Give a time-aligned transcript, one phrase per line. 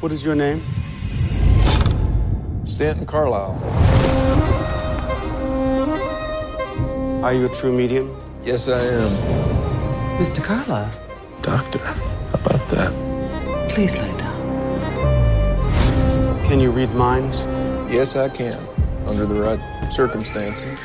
[0.00, 0.62] What is your name?
[2.64, 3.58] Stanton Carlisle.
[7.24, 8.16] Are you a true medium?
[8.44, 9.10] Yes, I am.
[10.20, 10.42] Mr.
[10.42, 10.90] Carlisle,
[11.42, 11.94] Doctor, how
[12.34, 13.70] about that?
[13.70, 14.38] please lay down.
[16.44, 17.40] Can you read minds?
[17.92, 18.58] Yes, I can,
[19.08, 19.60] under the right
[19.92, 20.78] circumstances.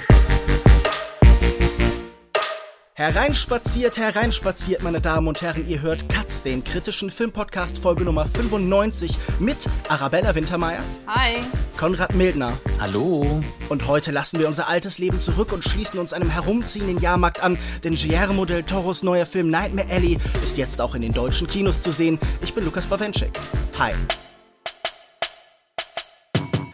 [3.04, 9.18] Hereinspaziert, hereinspaziert, meine Damen und Herren, ihr hört Katz, den kritischen Filmpodcast Folge Nummer 95
[9.40, 11.40] mit Arabella Wintermeyer, Hi.
[11.76, 12.54] Konrad Mildner.
[12.80, 13.44] Hallo.
[13.68, 17.58] Und heute lassen wir unser altes Leben zurück und schließen uns einem herumziehenden Jahrmarkt an,
[17.84, 21.82] denn Guillermo del Toros neuer Film Nightmare Alley ist jetzt auch in den deutschen Kinos
[21.82, 22.18] zu sehen.
[22.42, 23.38] Ich bin Lukas Bawenschik.
[23.80, 23.92] Hi.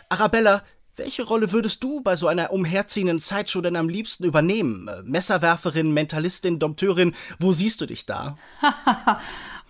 [0.10, 0.62] Arabella,
[1.00, 4.88] welche Rolle würdest du bei so einer umherziehenden Zeitshow denn am liebsten übernehmen?
[4.88, 8.38] Äh, Messerwerferin, Mentalistin, Dompteurin, wo siehst du dich da?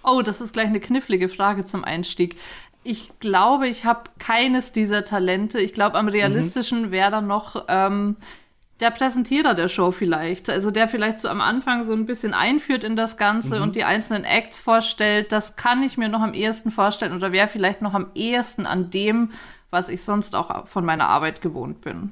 [0.02, 2.38] Oh, das ist gleich eine knifflige Frage zum Einstieg.
[2.84, 5.60] Ich glaube, ich habe keines dieser Talente.
[5.60, 8.16] Ich glaube, am realistischen wäre dann noch ähm,
[8.80, 10.50] der Präsentierer der Show vielleicht.
[10.50, 13.84] Also der vielleicht so am Anfang so ein bisschen einführt in das Ganze und die
[13.84, 15.32] einzelnen Acts vorstellt.
[15.34, 18.90] Das kann ich mir noch am ehesten vorstellen oder wäre vielleicht noch am ehesten an
[18.90, 19.32] dem,
[19.72, 22.12] was ich sonst auch von meiner Arbeit gewohnt bin.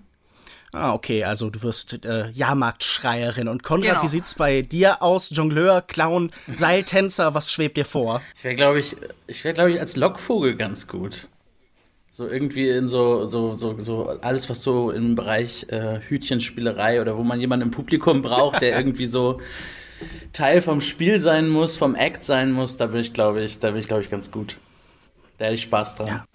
[0.74, 3.48] Ah, okay, also du wirst äh, Jahrmarktschreierin.
[3.48, 4.04] Und Konrad, Genau.
[4.04, 5.30] wie sieht's bei dir aus?
[5.32, 8.22] Jongleur, Clown, Seiltänzer, was schwebt dir vor?
[8.36, 11.30] Ich wäre, glaube ich, ich wäre, glaube ich, als Lockvogel ganz gut.
[12.12, 17.18] So irgendwie in so, so, so, so alles, was so im Bereich äh, Hütchenspielerei oder
[17.18, 19.40] wo man jemanden im Publikum braucht, der irgendwie so
[20.34, 23.72] Teil vom Spiel sein muss, vom Act sein muss, da bin ich, glaube ich, da
[23.72, 24.58] bin ich, glaube ich, ganz gut.
[25.38, 26.24] Da hätte ich Spaß dran.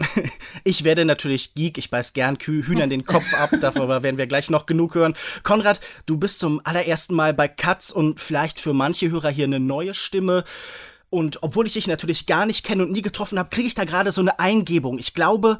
[0.65, 4.49] Ich werde natürlich Geek, ich beiß gern Hühnern den Kopf ab, darüber werden wir gleich
[4.49, 5.13] noch genug hören.
[5.43, 9.59] Konrad, du bist zum allerersten Mal bei Katz und vielleicht für manche Hörer hier eine
[9.59, 10.45] neue Stimme.
[11.09, 13.83] Und obwohl ich dich natürlich gar nicht kenne und nie getroffen habe, kriege ich da
[13.83, 14.97] gerade so eine Eingebung.
[14.99, 15.59] Ich glaube,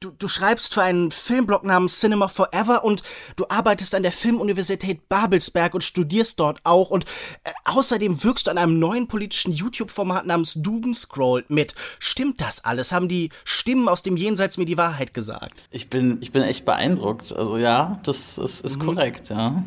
[0.00, 3.02] du, du schreibst für einen Filmblog namens Cinema Forever und
[3.36, 6.90] du arbeitest an der Filmuniversität Babelsberg und studierst dort auch.
[6.90, 7.04] Und
[7.44, 11.74] äh, außerdem wirkst du an einem neuen politischen YouTube-Format namens Doomscroll mit.
[11.98, 12.92] Stimmt das alles?
[12.92, 15.66] Haben die Stimmen aus dem Jenseits mir die Wahrheit gesagt?
[15.70, 17.32] Ich bin, ich bin echt beeindruckt.
[17.32, 19.64] Also ja, das ist, ist korrekt, ja.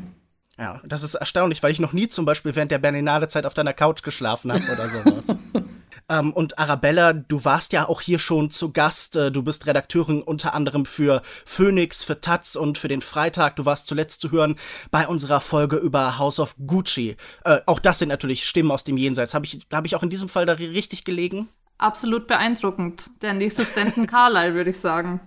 [0.57, 3.73] Ja, das ist erstaunlich, weil ich noch nie zum Beispiel während der Berlinale-Zeit auf deiner
[3.73, 5.37] Couch geschlafen habe oder sowas.
[6.09, 9.15] ähm, und Arabella, du warst ja auch hier schon zu Gast.
[9.15, 13.55] Äh, Du bist Redakteurin unter anderem für Phoenix, für Taz und für den Freitag.
[13.55, 14.55] Du warst zuletzt zu hören
[14.91, 17.15] bei unserer Folge über House of Gucci.
[17.45, 19.33] Äh, auch das sind natürlich Stimmen aus dem Jenseits.
[19.33, 21.47] Habe ich, hab ich auch in diesem Fall da richtig gelegen?
[21.77, 23.09] Absolut beeindruckend.
[23.21, 25.21] Der nächste Stanton Carlyle, würde ich sagen.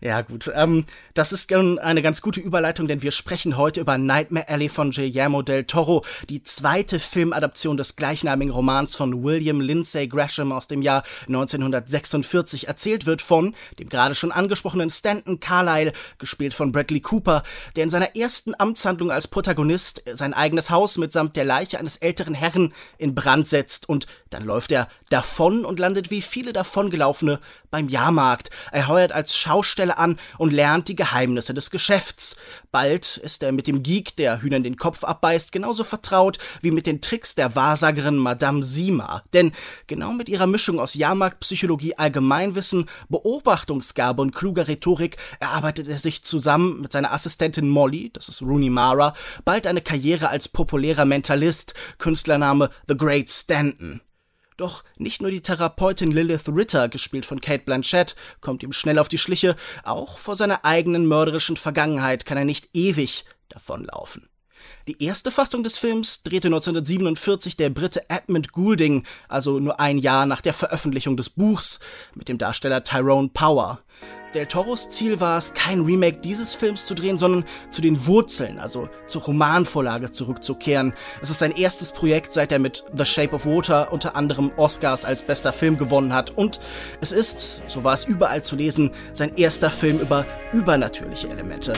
[0.00, 0.50] Ja, gut.
[0.54, 0.84] Ähm,
[1.14, 5.42] das ist eine ganz gute Überleitung, denn wir sprechen heute über Nightmare Alley von Guillermo
[5.42, 11.02] del Toro, die zweite Filmadaption des gleichnamigen Romans von William Lindsay Gresham aus dem Jahr
[11.28, 12.68] 1946.
[12.68, 17.42] Erzählt wird von dem gerade schon angesprochenen Stanton Carlyle, gespielt von Bradley Cooper,
[17.76, 22.34] der in seiner ersten Amtshandlung als Protagonist sein eigenes Haus mitsamt der Leiche eines älteren
[22.34, 27.40] Herrn in Brand setzt und dann läuft er davon und landet wie viele davongelaufene
[27.76, 28.48] beim Jahrmarkt.
[28.72, 32.36] Er heuert als Schausteller an und lernt die Geheimnisse des Geschäfts.
[32.72, 36.86] Bald ist er mit dem Geek, der Hühnern den Kopf abbeißt, genauso vertraut wie mit
[36.86, 39.22] den Tricks der Wahrsagerin Madame Sima.
[39.34, 39.52] Denn
[39.86, 46.80] genau mit ihrer Mischung aus Jahrmarktpsychologie, Allgemeinwissen, Beobachtungsgabe und kluger Rhetorik erarbeitet er sich zusammen
[46.80, 49.12] mit seiner Assistentin Molly, das ist Rooney Mara,
[49.44, 54.00] bald eine Karriere als populärer Mentalist, Künstlername The Great Stanton.
[54.56, 59.08] Doch nicht nur die Therapeutin Lilith Ritter, gespielt von Kate Blanchett, kommt ihm schnell auf
[59.08, 64.28] die Schliche, auch vor seiner eigenen mörderischen Vergangenheit kann er nicht ewig davonlaufen.
[64.88, 70.26] Die erste Fassung des Films drehte 1947 der Brite Edmund Goulding, also nur ein Jahr
[70.26, 71.78] nach der Veröffentlichung des Buchs,
[72.14, 73.80] mit dem Darsteller Tyrone Power.
[74.36, 78.58] Del Toros Ziel war es, kein Remake dieses Films zu drehen, sondern zu den Wurzeln,
[78.58, 80.92] also zur Romanvorlage zurückzukehren.
[81.22, 85.06] Es ist sein erstes Projekt, seit er mit The Shape of Water unter anderem Oscars
[85.06, 86.32] als bester Film gewonnen hat.
[86.32, 86.60] Und
[87.00, 91.72] es ist, so war es überall zu lesen, sein erster Film über übernatürliche Elemente.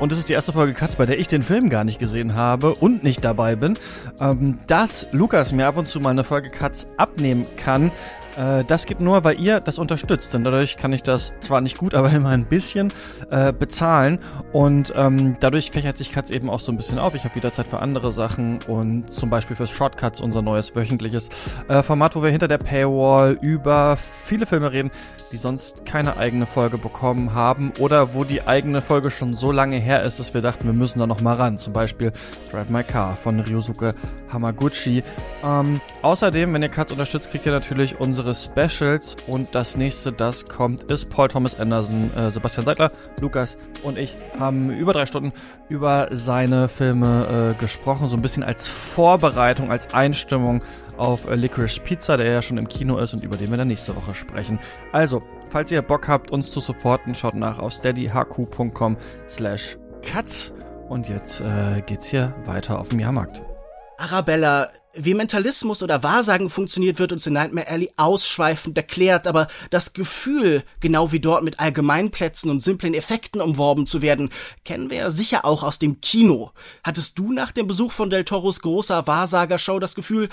[0.00, 2.34] Und das ist die erste Folge Katz, bei der ich den Film gar nicht gesehen
[2.34, 3.78] habe und nicht dabei bin.
[4.20, 7.92] Ähm, dass Lukas mir ab und zu mal eine Folge Katz abnehmen kann,
[8.36, 10.34] äh, das geht nur, weil ihr das unterstützt.
[10.34, 12.92] Denn dadurch kann ich das zwar nicht gut, aber immer ein bisschen
[13.30, 14.18] äh, bezahlen.
[14.52, 17.14] Und ähm, dadurch fächert sich Katz eben auch so ein bisschen auf.
[17.14, 21.28] Ich habe wieder Zeit für andere Sachen und zum Beispiel fürs Shortcuts, unser neues wöchentliches
[21.68, 24.90] äh, Format, wo wir hinter der Paywall über viele Filme reden,
[25.32, 29.76] die sonst keine eigene Folge bekommen haben oder wo die eigene Folge schon so lange
[29.76, 31.58] her ist, dass wir dachten, wir müssen da noch mal ran.
[31.58, 32.12] Zum Beispiel
[32.50, 33.94] Drive My Car von Ryosuke
[34.32, 35.02] Hamaguchi.
[35.44, 40.12] Ähm, außerdem, wenn ihr Katz unterstützt, kriegt ihr natürlich unsere weitere Specials und das nächste,
[40.12, 42.90] das kommt, ist Paul Thomas Anderson, äh, Sebastian Seidler,
[43.20, 45.32] Lukas und ich haben über drei Stunden
[45.68, 50.62] über seine Filme äh, gesprochen, so ein bisschen als Vorbereitung, als Einstimmung
[50.96, 53.68] auf äh, Licorice Pizza, der ja schon im Kino ist und über den wir dann
[53.68, 54.58] nächste Woche sprechen.
[54.92, 58.96] Also, falls ihr Bock habt, uns zu supporten, schaut nach auf steadyhq.com
[59.28, 60.52] slash cuts.
[60.88, 63.42] Und jetzt äh, geht's hier weiter auf dem Jahrmarkt.
[63.98, 69.92] Arabella, wie Mentalismus oder Wahrsagen funktioniert, wird uns in Nightmare Alley ausschweifend erklärt, aber das
[69.92, 74.30] Gefühl, genau wie dort mit Allgemeinplätzen und simplen Effekten umworben zu werden,
[74.64, 76.52] kennen wir ja sicher auch aus dem Kino.
[76.82, 80.28] Hattest du nach dem Besuch von Del Toros großer Wahrsagershow das Gefühl,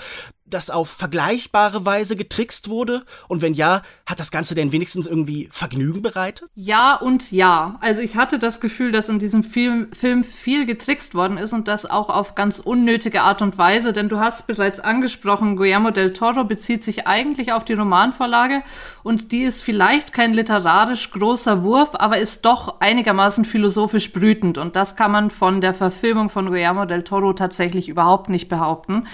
[0.46, 3.04] dass auf vergleichbare Weise getrickst wurde?
[3.28, 6.48] Und wenn ja, hat das Ganze denn wenigstens irgendwie Vergnügen bereitet?
[6.54, 7.76] Ja und ja.
[7.80, 11.68] Also ich hatte das Gefühl, dass in diesem Film, Film viel getrickst worden ist und
[11.68, 16.12] das auch auf ganz unnötige Art und Weise, denn du hast bereits angesprochen, Guillermo del
[16.12, 18.62] Toro bezieht sich eigentlich auf die Romanvorlage
[19.02, 24.76] und die ist vielleicht kein literarisch großer Wurf, aber ist doch einigermaßen philosophisch brütend und
[24.76, 29.06] das kann man von der Verfilmung von Guillermo del Toro tatsächlich überhaupt nicht behaupten.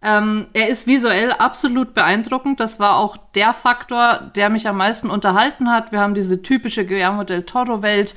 [0.00, 2.60] Ähm, er ist visuell absolut beeindruckend.
[2.60, 5.90] Das war auch der Faktor, der mich am meisten unterhalten hat.
[5.90, 8.14] Wir haben diese typische Guillermo del Toro-Welt.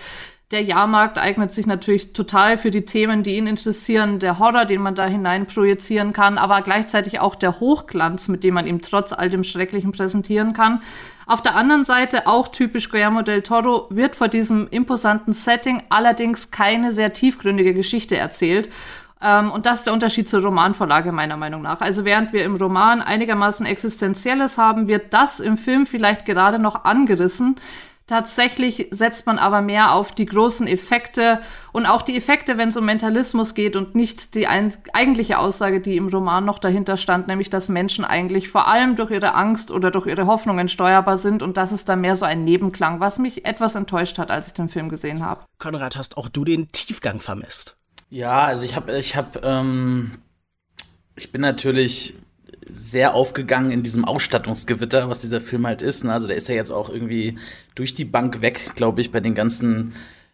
[0.51, 4.19] Der Jahrmarkt eignet sich natürlich total für die Themen, die ihn interessieren.
[4.19, 8.55] Der Horror, den man da hinein projizieren kann, aber gleichzeitig auch der Hochglanz, mit dem
[8.55, 10.81] man ihm trotz all dem Schrecklichen präsentieren kann.
[11.25, 16.51] Auf der anderen Seite, auch typisch Guillermo del Toro, wird vor diesem imposanten Setting allerdings
[16.51, 18.69] keine sehr tiefgründige Geschichte erzählt.
[19.21, 21.81] Ähm, und das ist der Unterschied zur Romanvorlage meiner Meinung nach.
[21.81, 26.85] Also während wir im Roman einigermaßen Existenzielles haben, wird das im Film vielleicht gerade noch
[26.85, 27.57] angerissen.
[28.11, 31.39] Tatsächlich setzt man aber mehr auf die großen Effekte
[31.71, 35.79] und auch die Effekte, wenn es um Mentalismus geht und nicht die ein eigentliche Aussage,
[35.79, 39.71] die im Roman noch dahinter stand, nämlich dass Menschen eigentlich vor allem durch ihre Angst
[39.71, 43.17] oder durch ihre Hoffnungen steuerbar sind und das ist dann mehr so ein Nebenklang, was
[43.17, 45.45] mich etwas enttäuscht hat, als ich den Film gesehen habe.
[45.57, 47.77] Konrad, hast auch du den Tiefgang vermisst?
[48.11, 50.11] Ja, also ich habe, ich habe, ähm,
[51.15, 52.15] ich bin natürlich
[52.69, 56.03] sehr aufgegangen in diesem Ausstattungsgewitter, was dieser Film halt ist.
[56.03, 56.11] Ne?
[56.11, 57.37] Also der ist ja jetzt auch irgendwie
[57.73, 59.93] durch die Bank weg, glaube ich, bei den ganzen,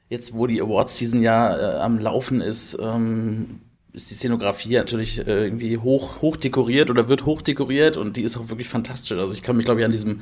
[0.09, 3.61] jetzt wo die Awards-Season ja äh, am Laufen ist, ähm,
[3.93, 8.23] ist die Szenografie natürlich äh, irgendwie hoch, hoch dekoriert oder wird hoch dekoriert und die
[8.23, 9.17] ist auch wirklich fantastisch.
[9.19, 10.21] Also ich kann mich, glaube ich, an diesem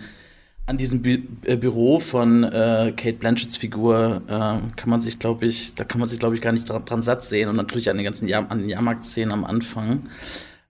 [0.67, 4.29] an diesem Bü äh, Büro von äh, Kate Blanchetts Figur äh,
[4.75, 7.01] kann man sich, glaube ich, da kann man sich, glaube ich, gar nicht dran, dran,
[7.01, 10.09] satt sehen und natürlich an den ganzen Jahr, an den Jahrmarktszenen am Anfang.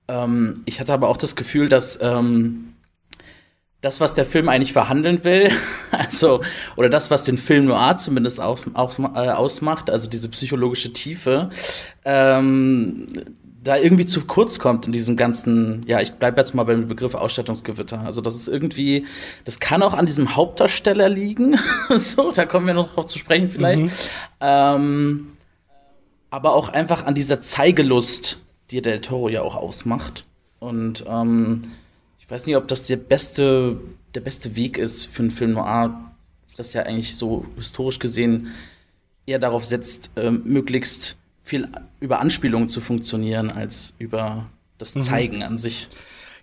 [0.08, 2.74] Ähm, ich hatte aber auch das Gefühl, dass ähm,
[3.80, 5.50] das, was der Film eigentlich verhandeln will,
[5.92, 6.42] also
[6.76, 11.50] oder das, was den Film Noir zumindest auf, auf, äh, ausmacht, also diese psychologische Tiefe,
[12.04, 13.08] ähm,
[13.66, 17.16] da irgendwie zu kurz kommt in diesem ganzen, ja, ich bleibe jetzt mal beim Begriff
[17.16, 18.00] Ausstattungsgewitter.
[18.02, 19.08] Also das ist irgendwie,
[19.44, 21.58] das kann auch an diesem Hauptdarsteller liegen.
[21.96, 23.82] so, da kommen wir noch drauf zu sprechen vielleicht.
[23.82, 23.92] Mhm.
[24.40, 25.28] Ähm,
[26.30, 28.38] aber auch einfach an dieser Zeigelust,
[28.70, 30.26] die Del Toro ja auch ausmacht.
[30.60, 31.72] Und ähm,
[32.20, 33.78] ich weiß nicht, ob das der beste,
[34.14, 36.12] der beste Weg ist für einen Film Noir,
[36.56, 38.54] das ja eigentlich so historisch gesehen
[39.26, 41.70] eher darauf setzt, äh, möglichst viel
[42.02, 44.48] über Anspielungen zu funktionieren als über
[44.78, 45.04] das mhm.
[45.04, 45.44] Zeigen mhm.
[45.44, 45.88] an sich.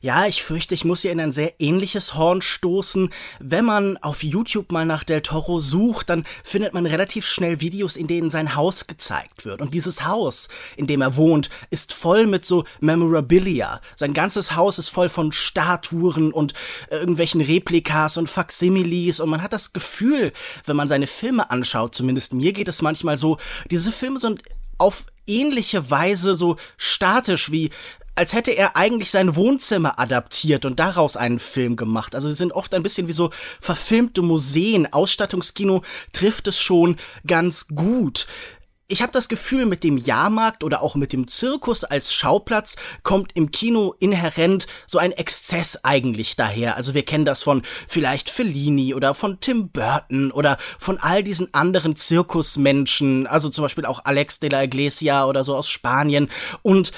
[0.04, 3.10] Ja, ich fürchte, ich muss hier in ein sehr ähnliches Horn stoßen.
[3.38, 7.94] Wenn man auf YouTube mal nach Del Toro sucht, dann findet man relativ schnell Videos,
[7.94, 9.62] in denen sein Haus gezeigt wird.
[9.62, 13.80] Und dieses Haus, in dem er wohnt, ist voll mit so Memorabilia.
[13.94, 16.52] Sein ganzes Haus ist voll von Statuen und
[16.90, 19.20] irgendwelchen Replikas und Facsimiles.
[19.20, 20.32] Und man hat das Gefühl,
[20.66, 23.38] wenn man seine Filme anschaut, zumindest mir geht es manchmal so,
[23.70, 24.42] diese Filme sind
[24.82, 27.70] auf ähnliche Weise so statisch wie
[28.14, 32.14] als hätte er eigentlich sein Wohnzimmer adaptiert und daraus einen Film gemacht.
[32.14, 34.92] Also sie sind oft ein bisschen wie so verfilmte Museen.
[34.92, 36.96] Ausstattungskino trifft es schon
[37.26, 38.26] ganz gut
[38.88, 43.32] ich habe das Gefühl, mit dem Jahrmarkt oder auch mit dem Zirkus als Schauplatz kommt
[43.34, 46.76] im Kino inhärent so ein Exzess eigentlich daher.
[46.76, 51.54] Also wir kennen das von vielleicht Fellini oder von Tim Burton oder von all diesen
[51.54, 56.28] anderen Zirkusmenschen, also zum Beispiel auch Alex de la Iglesia oder so aus Spanien.
[56.60, 56.92] Und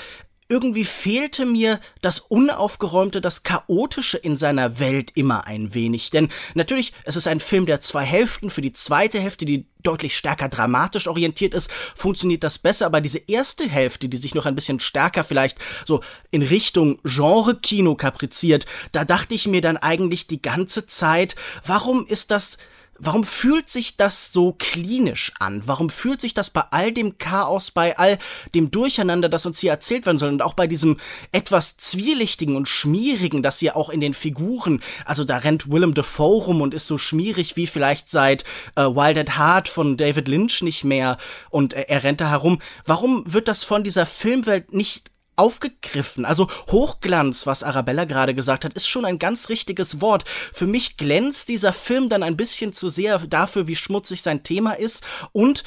[0.49, 6.11] irgendwie fehlte mir das Unaufgeräumte, das Chaotische in seiner Welt immer ein wenig.
[6.11, 8.51] Denn natürlich, es ist ein Film der zwei Hälften.
[8.51, 12.87] Für die zweite Hälfte, die deutlich stärker dramatisch orientiert ist, funktioniert das besser.
[12.87, 17.95] Aber diese erste Hälfte, die sich noch ein bisschen stärker vielleicht so in Richtung Genre-Kino
[17.95, 22.59] kapriziert, da dachte ich mir dann eigentlich die ganze Zeit, warum ist das
[22.99, 25.63] warum fühlt sich das so klinisch an?
[25.67, 28.19] Warum fühlt sich das bei all dem Chaos, bei all
[28.55, 30.99] dem Durcheinander, das uns hier erzählt werden soll und auch bei diesem
[31.33, 36.45] etwas zwielichtigen und schmierigen, das hier auch in den Figuren, also da rennt Willem Dafoe
[36.45, 38.45] rum und ist so schmierig wie vielleicht seit
[38.77, 41.19] äh, Wild at Heart von David Lynch nicht mehr
[41.51, 42.59] und äh, er rennt da herum.
[42.85, 46.25] Warum wird das von dieser Filmwelt nicht aufgegriffen.
[46.25, 50.25] Also Hochglanz, was Arabella gerade gesagt hat, ist schon ein ganz richtiges Wort.
[50.53, 54.73] Für mich glänzt dieser Film dann ein bisschen zu sehr dafür, wie schmutzig sein Thema
[54.73, 55.65] ist und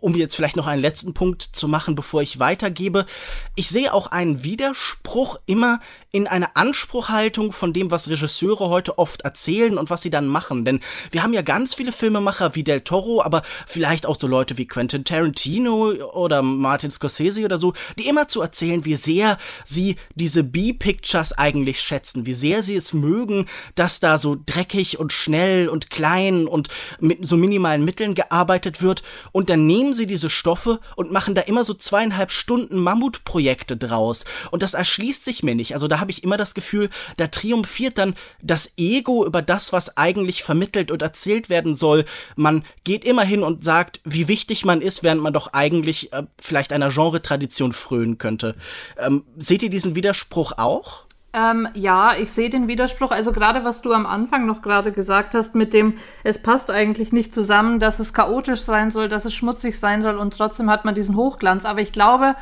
[0.00, 3.06] um jetzt vielleicht noch einen letzten Punkt zu machen, bevor ich weitergebe.
[3.54, 5.80] Ich sehe auch einen Widerspruch immer
[6.12, 10.64] in eine Anspruchhaltung von dem, was Regisseure heute oft erzählen und was sie dann machen.
[10.64, 10.80] Denn
[11.10, 14.66] wir haben ja ganz viele Filmemacher wie Del Toro, aber vielleicht auch so Leute wie
[14.66, 20.42] Quentin Tarantino oder Martin Scorsese oder so, die immer zu erzählen, wie sehr sie diese
[20.42, 25.90] B-Pictures eigentlich schätzen, wie sehr sie es mögen, dass da so dreckig und schnell und
[25.90, 29.02] klein und mit so minimalen Mitteln gearbeitet wird.
[29.30, 34.24] Und dann nehmen sie diese Stoffe und machen da immer so zweieinhalb Stunden Mammutprojekte draus.
[34.50, 35.74] Und das erschließt sich mir nicht.
[35.74, 39.96] Also da habe ich immer das Gefühl, da triumphiert dann das Ego über das, was
[39.96, 42.04] eigentlich vermittelt und erzählt werden soll.
[42.36, 46.24] Man geht immer hin und sagt, wie wichtig man ist, während man doch eigentlich äh,
[46.40, 48.54] vielleicht einer Genre-Tradition frönen könnte.
[48.98, 51.04] Ähm, seht ihr diesen Widerspruch auch?
[51.32, 53.12] Ähm, ja, ich sehe den Widerspruch.
[53.12, 55.94] Also gerade was du am Anfang noch gerade gesagt hast, mit dem,
[56.24, 60.16] es passt eigentlich nicht zusammen, dass es chaotisch sein soll, dass es schmutzig sein soll
[60.16, 61.64] und trotzdem hat man diesen Hochglanz.
[61.64, 62.34] Aber ich glaube,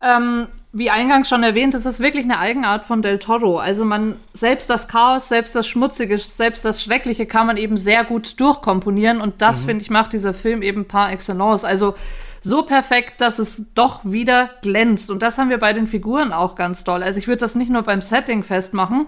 [0.00, 3.58] ähm, wie eingangs schon erwähnt, es ist wirklich eine Eigenart von Del Toro.
[3.58, 8.04] Also man, selbst das Chaos, selbst das Schmutzige, selbst das Schreckliche kann man eben sehr
[8.04, 9.66] gut durchkomponieren und das, mhm.
[9.66, 11.64] finde ich, macht dieser Film eben par excellence.
[11.64, 11.96] Also
[12.40, 15.10] so perfekt, dass es doch wieder glänzt.
[15.10, 17.02] Und das haben wir bei den Figuren auch ganz toll.
[17.02, 19.06] Also ich würde das nicht nur beim Setting festmachen,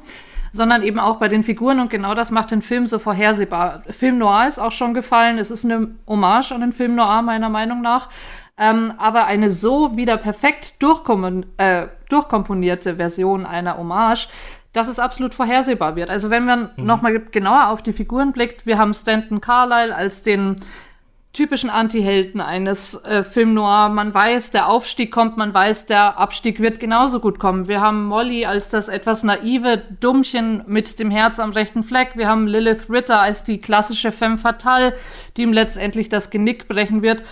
[0.53, 3.83] sondern eben auch bei den Figuren und genau das macht den Film so vorhersehbar.
[3.89, 5.39] Film Noir ist auch schon gefallen.
[5.39, 8.11] Es ist eine Hommage an den Film Noir meiner Meinung nach.
[8.59, 10.75] Ähm, aber eine so wieder perfekt
[11.57, 14.29] äh, durchkomponierte Version einer Hommage,
[14.75, 16.11] dass es absolut vorhersehbar wird.
[16.11, 16.85] Also wenn man mhm.
[16.85, 20.57] nochmal genauer auf die Figuren blickt, wir haben Stanton Carlyle als den
[21.33, 23.89] typischen Anti-Helden eines äh, Film Noir.
[23.89, 27.69] Man weiß, der Aufstieg kommt, man weiß, der Abstieg wird genauso gut kommen.
[27.69, 32.13] Wir haben Molly als das etwas naive Dummchen mit dem Herz am rechten Fleck.
[32.17, 34.95] Wir haben Lilith Ritter als die klassische Femme fatale,
[35.37, 37.23] die ihm letztendlich das Genick brechen wird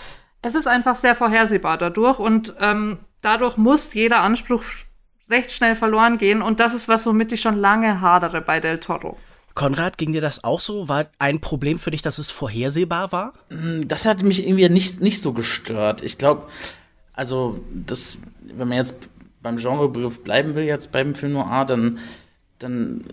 [0.41, 4.63] es ist einfach sehr vorhersehbar dadurch und ähm, dadurch muss jeder Anspruch
[5.29, 8.79] recht schnell verloren gehen und das ist was, womit ich schon lange hadere bei Del
[8.79, 9.17] Toro.
[9.53, 10.87] Konrad, ging dir das auch so?
[10.87, 13.33] War ein Problem für dich, dass es vorhersehbar war?
[13.49, 16.01] Mm, das hat mich irgendwie nicht, nicht so gestört.
[16.01, 16.47] Ich glaube,
[17.13, 18.97] also, das, wenn man jetzt
[19.41, 21.99] beim Genrebegriff bleiben will, jetzt beim Film Noir, dann,
[22.59, 23.03] dann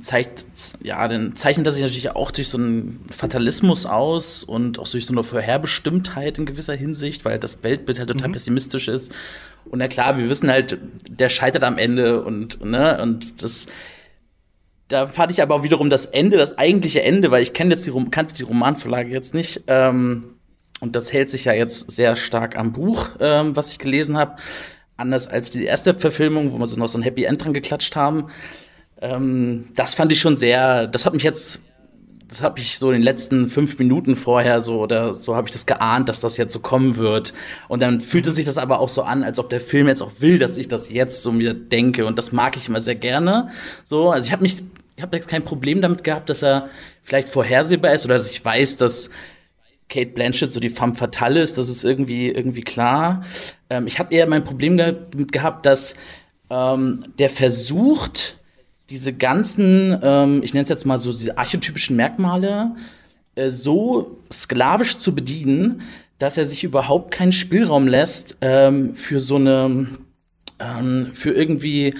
[0.00, 0.44] zeigt,
[0.82, 5.06] ja, dann zeichnet er sich natürlich auch durch so einen Fatalismus aus und auch durch
[5.06, 8.32] so eine Vorherbestimmtheit in gewisser Hinsicht, weil das Weltbild halt total mhm.
[8.32, 9.12] pessimistisch ist.
[9.64, 13.66] Und ja klar, wir wissen halt, der scheitert am Ende und, ne, und das,
[14.90, 17.86] da fand ich aber auch wiederum das Ende, das eigentliche Ende, weil ich kenne jetzt
[17.86, 20.34] die, kannte die Romanvorlage jetzt nicht, ähm,
[20.80, 24.36] und das hält sich ja jetzt sehr stark am Buch, ähm, was ich gelesen habe.
[24.96, 27.96] Anders als die erste Verfilmung, wo wir so noch so ein Happy End dran geklatscht
[27.96, 28.26] haben.
[29.00, 31.60] Ähm, das fand ich schon sehr, das hat mich jetzt,
[32.28, 35.52] das habe ich so in den letzten fünf Minuten vorher so oder so habe ich
[35.52, 37.34] das geahnt, dass das jetzt so kommen wird.
[37.68, 40.12] Und dann fühlte sich das aber auch so an, als ob der Film jetzt auch
[40.20, 42.06] will, dass ich das jetzt so mir denke.
[42.06, 43.50] Und das mag ich immer sehr gerne.
[43.84, 44.62] So, also ich habe mich,
[45.00, 46.68] ich habe jetzt kein Problem damit gehabt, dass er
[47.02, 49.08] vielleicht vorhersehbar ist oder dass ich weiß, dass
[49.88, 53.24] Kate Blanchett so die femme fatale ist, das ist irgendwie, irgendwie klar.
[53.70, 55.94] Ähm, ich habe eher mein Problem damit gehabt, dass
[56.50, 58.36] ähm, der versucht,
[58.90, 62.76] diese ganzen, ähm, ich nenne es jetzt mal so, diese archetypischen Merkmale
[63.36, 65.80] äh, so sklavisch zu bedienen,
[66.18, 69.86] dass er sich überhaupt keinen Spielraum lässt ähm, für so eine,
[70.58, 71.94] ähm, für irgendwie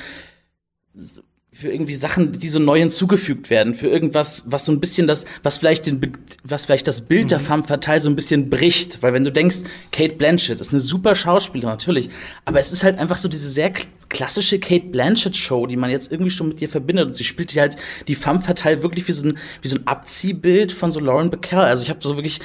[1.61, 5.27] für irgendwie Sachen, die so neu hinzugefügt werden, für irgendwas, was so ein bisschen das,
[5.43, 6.01] was vielleicht den,
[6.43, 7.29] was vielleicht das Bild mhm.
[7.29, 9.59] der femme fatale so ein bisschen bricht, weil wenn du denkst,
[9.93, 12.09] Kate Blanchett ist eine super Schauspielerin natürlich,
[12.47, 13.73] aber es ist halt einfach so diese sehr
[14.09, 17.55] klassische Kate Blanchett Show, die man jetzt irgendwie schon mit ihr verbindet und sie spielt
[17.57, 17.77] halt
[18.09, 21.67] die femme fatale wirklich wie so ein wie so ein Abziehbild von so Lauren Bacall.
[21.67, 22.41] Also ich habe so wirklich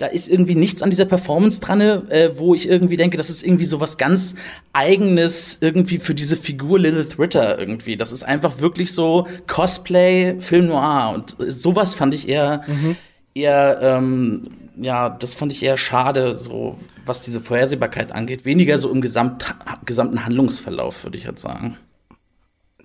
[0.00, 3.42] da ist irgendwie nichts an dieser Performance dran, äh, wo ich irgendwie denke, das ist
[3.42, 4.34] irgendwie so was ganz
[4.72, 7.98] Eigenes irgendwie für diese Figur Lilith Ritter irgendwie.
[7.98, 12.96] Das ist einfach wirklich so Cosplay, Film Noir und sowas fand ich eher, mhm.
[13.34, 14.44] eher, ähm,
[14.80, 18.46] ja, das fand ich eher schade, so was diese Vorhersehbarkeit angeht.
[18.46, 19.54] Weniger so im Gesamt,
[19.84, 21.76] gesamten Handlungsverlauf, würde ich jetzt sagen.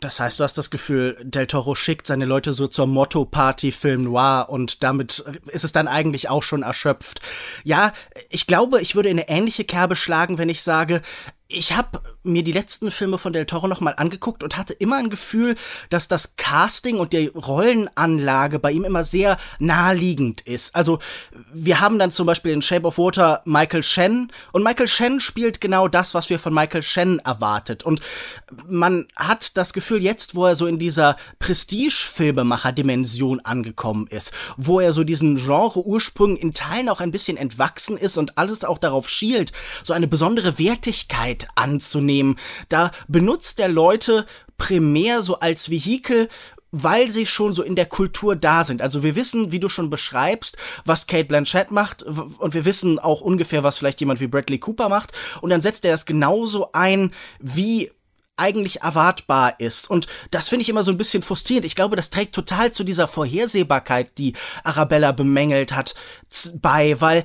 [0.01, 4.03] Das heißt, du hast das Gefühl, Del Toro schickt seine Leute so zur Motto-Party Film
[4.03, 7.21] Noir und damit ist es dann eigentlich auch schon erschöpft.
[7.63, 7.93] Ja,
[8.29, 11.01] ich glaube, ich würde in eine ähnliche Kerbe schlagen, wenn ich sage,
[11.47, 15.11] ich habe mir die letzten Filme von Del Toro nochmal angeguckt und hatte immer ein
[15.11, 15.55] Gefühl,
[15.89, 20.75] dass das Casting und die Rollenanlage bei ihm immer sehr naheliegend ist.
[20.75, 20.99] Also
[21.57, 25.61] wir haben dann zum Beispiel in Shape of Water Michael Shen und Michael Shen spielt
[25.61, 27.83] genau das, was wir von Michael Shen erwartet.
[27.83, 28.01] Und
[28.67, 34.91] man hat das Gefühl jetzt, wo er so in dieser Prestige-Filmemacher-Dimension angekommen ist, wo er
[34.91, 39.53] so diesen Genre-Ursprung in Teilen auch ein bisschen entwachsen ist und alles auch darauf schielt,
[39.83, 42.37] so eine besondere Wertigkeit anzunehmen.
[42.67, 44.25] Da benutzt der Leute
[44.57, 46.29] primär so als Vehikel,
[46.77, 48.81] weil sie schon so in der Kultur da sind.
[48.81, 53.21] Also wir wissen, wie du schon beschreibst, was Kate Blanchett macht und wir wissen auch
[53.21, 57.13] ungefähr, was vielleicht jemand wie Bradley Cooper macht und dann setzt er das genauso ein,
[57.39, 57.91] wie
[58.35, 59.89] eigentlich erwartbar ist.
[59.89, 61.65] Und das finde ich immer so ein bisschen frustrierend.
[61.65, 64.33] Ich glaube, das trägt total zu dieser Vorhersehbarkeit, die
[64.65, 65.95] Arabella bemängelt hat,
[66.61, 67.23] bei, weil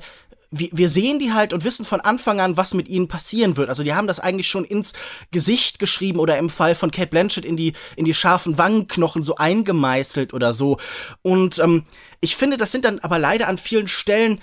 [0.51, 3.69] wir, wir sehen die halt und wissen von Anfang an, was mit ihnen passieren wird.
[3.69, 4.93] Also die haben das eigentlich schon ins
[5.31, 9.35] Gesicht geschrieben oder im Fall von Kate Blanchett in die, in die scharfen Wangenknochen so
[9.35, 10.77] eingemeißelt oder so.
[11.21, 11.85] Und ähm,
[12.19, 14.41] ich finde, das sind dann aber leider an vielen Stellen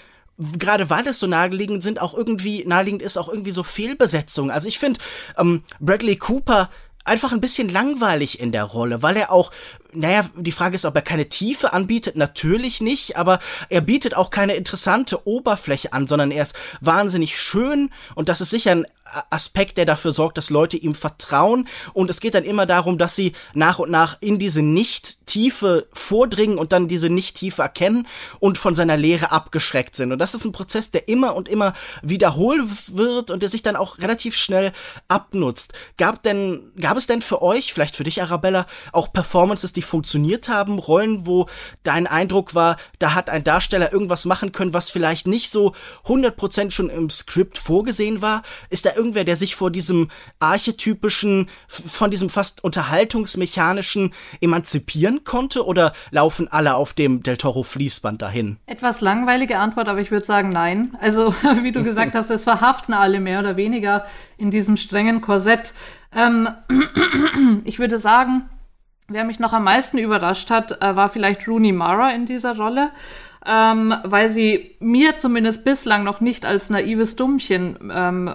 [0.56, 4.52] gerade weil es so naheliegend sind, auch irgendwie naheliegend ist, auch irgendwie so Fehlbesetzungen.
[4.52, 5.00] Also ich finde,
[5.36, 6.70] ähm, Bradley Cooper
[7.08, 9.50] einfach ein bisschen langweilig in der Rolle, weil er auch
[9.92, 12.14] naja, die Frage ist, ob er keine Tiefe anbietet.
[12.16, 13.38] Natürlich nicht, aber
[13.68, 18.50] er bietet auch keine interessante Oberfläche an, sondern er ist wahnsinnig schön und das ist
[18.50, 18.86] sicher ein
[19.30, 21.68] Aspekt, der dafür sorgt, dass Leute ihm vertrauen.
[21.92, 26.58] Und es geht dann immer darum, dass sie nach und nach in diese Nicht-Tiefe vordringen
[26.58, 28.06] und dann diese Nicht-Tiefe erkennen
[28.40, 30.12] und von seiner Lehre abgeschreckt sind.
[30.12, 31.72] Und das ist ein Prozess, der immer und immer
[32.02, 34.72] wiederholt wird und der sich dann auch relativ schnell
[35.08, 35.72] abnutzt.
[35.96, 40.48] Gab denn, gab es denn für euch, vielleicht für dich, Arabella, auch Performances, die funktioniert
[40.48, 41.46] haben, Rollen, wo
[41.82, 45.74] dein Eindruck war, da hat ein Darsteller irgendwas machen können, was vielleicht nicht so
[46.06, 48.42] 100% schon im Skript vorgesehen war?
[48.70, 50.08] Ist da irgendwer, der sich vor diesem
[50.40, 58.20] archetypischen, von diesem fast unterhaltungsmechanischen emanzipieren konnte oder laufen alle auf dem Del Toro Fließband
[58.20, 58.58] dahin?
[58.66, 60.96] Etwas langweilige Antwort, aber ich würde sagen nein.
[61.00, 64.04] Also, wie du gesagt hast, es verhaften alle mehr oder weniger
[64.36, 65.72] in diesem strengen Korsett.
[66.14, 66.48] Ähm,
[67.64, 68.50] ich würde sagen,
[69.10, 72.90] Wer mich noch am meisten überrascht hat, äh, war vielleicht Rooney Mara in dieser Rolle,
[73.46, 78.34] ähm, weil sie mir zumindest bislang noch nicht als naives Dummchen ähm,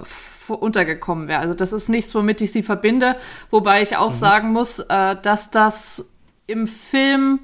[0.50, 1.40] untergekommen wäre.
[1.40, 3.16] Also das ist nichts, womit ich sie verbinde,
[3.50, 4.18] wobei ich auch mhm.
[4.18, 6.12] sagen muss, äh, dass das
[6.48, 7.40] im Film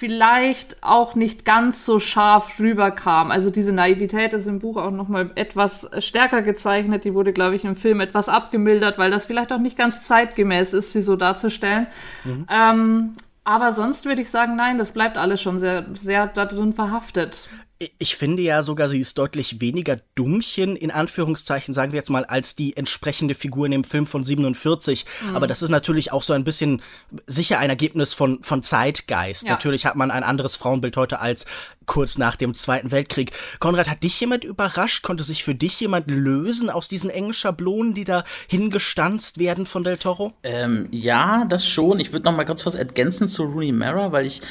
[0.00, 3.30] vielleicht auch nicht ganz so scharf rüberkam.
[3.30, 7.04] Also diese Naivität ist im Buch auch noch mal etwas stärker gezeichnet.
[7.04, 10.72] Die wurde, glaube ich, im Film etwas abgemildert, weil das vielleicht auch nicht ganz zeitgemäß
[10.72, 11.86] ist, sie so darzustellen.
[12.24, 12.46] Mhm.
[12.50, 13.12] Ähm,
[13.44, 17.46] aber sonst würde ich sagen, nein, das bleibt alles schon sehr, sehr da drin verhaftet.
[17.98, 22.26] Ich finde ja sogar, sie ist deutlich weniger Dummchen, in Anführungszeichen, sagen wir jetzt mal,
[22.26, 25.06] als die entsprechende Figur in dem Film von 47.
[25.28, 25.36] Mhm.
[25.36, 26.82] Aber das ist natürlich auch so ein bisschen
[27.26, 29.44] sicher ein Ergebnis von, von Zeitgeist.
[29.44, 29.52] Ja.
[29.52, 31.46] Natürlich hat man ein anderes Frauenbild heute als
[31.86, 33.32] kurz nach dem Zweiten Weltkrieg.
[33.58, 35.02] Konrad, hat dich jemand überrascht?
[35.02, 39.84] Konnte sich für dich jemand lösen aus diesen engen Schablonen, die da hingestanzt werden von
[39.84, 40.32] Del Toro?
[40.42, 41.98] Ähm, ja, das schon.
[41.98, 44.42] Ich würde noch mal kurz was ergänzen zu Rooney Mara, weil ich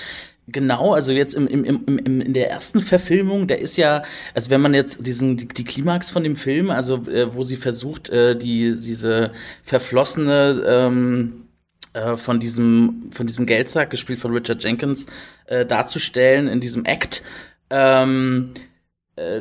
[0.51, 4.49] Genau, also jetzt im, im, im, im, in der ersten Verfilmung, der ist ja, also
[4.49, 8.09] wenn man jetzt diesen, die, die Klimax von dem Film, also äh, wo sie versucht,
[8.09, 9.31] äh, die, diese
[9.63, 11.49] verflossene ähm,
[11.93, 15.07] äh, von diesem, von diesem Geldsack, gespielt von Richard Jenkins,
[15.45, 17.23] äh, darzustellen in diesem Act,
[17.69, 18.59] ähm, äh,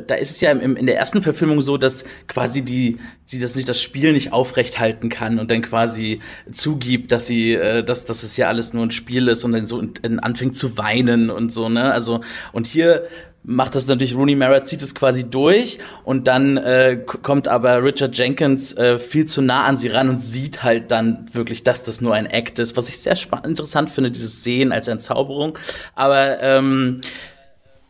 [0.05, 3.55] da ist es ja im, in der ersten Verfilmung so, dass quasi die, sie das
[3.55, 6.19] nicht, das Spiel nicht aufrecht halten kann und dann quasi
[6.51, 9.65] zugibt, dass sie, äh, dass, dass es ja alles nur ein Spiel ist und dann
[9.65, 11.91] so und, und anfängt zu weinen und so, ne?
[11.93, 13.07] Also, und hier
[13.43, 18.17] macht das natürlich Rooney Mara zieht es quasi durch und dann äh, kommt aber Richard
[18.17, 22.01] Jenkins äh, viel zu nah an sie ran und sieht halt dann wirklich, dass das
[22.01, 23.15] nur ein Act ist, was ich sehr
[23.45, 25.57] interessant finde, dieses Sehen als Entzauberung.
[25.95, 26.97] Aber ähm,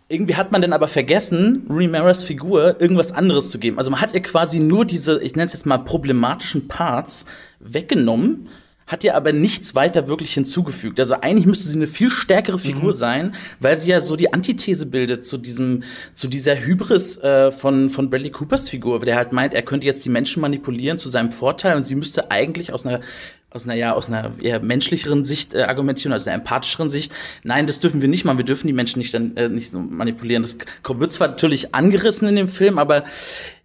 [0.09, 3.77] irgendwie hat man dann aber vergessen, Rooney Maras Figur irgendwas anderes zu geben.
[3.77, 7.25] Also man hat ihr quasi nur diese, ich nenne es jetzt mal problematischen Parts
[7.59, 8.49] weggenommen,
[8.87, 10.99] hat ihr aber nichts weiter wirklich hinzugefügt.
[10.99, 12.97] Also eigentlich müsste sie eine viel stärkere Figur mhm.
[12.97, 15.83] sein, weil sie ja so die Antithese bildet zu diesem,
[16.15, 20.03] zu dieser Hybris äh, von von Bradley Coopers Figur, der halt meint, er könnte jetzt
[20.05, 23.01] die Menschen manipulieren zu seinem Vorteil und sie müsste eigentlich aus einer
[23.51, 27.11] aus einer, ja, aus einer eher menschlicheren Sicht äh, argumentieren, aus einer empathischeren Sicht.
[27.43, 28.37] Nein, das dürfen wir nicht machen.
[28.37, 30.43] Wir dürfen die Menschen nicht, dann, äh, nicht so manipulieren.
[30.43, 30.57] Das
[30.87, 33.03] wird zwar natürlich angerissen in dem Film, aber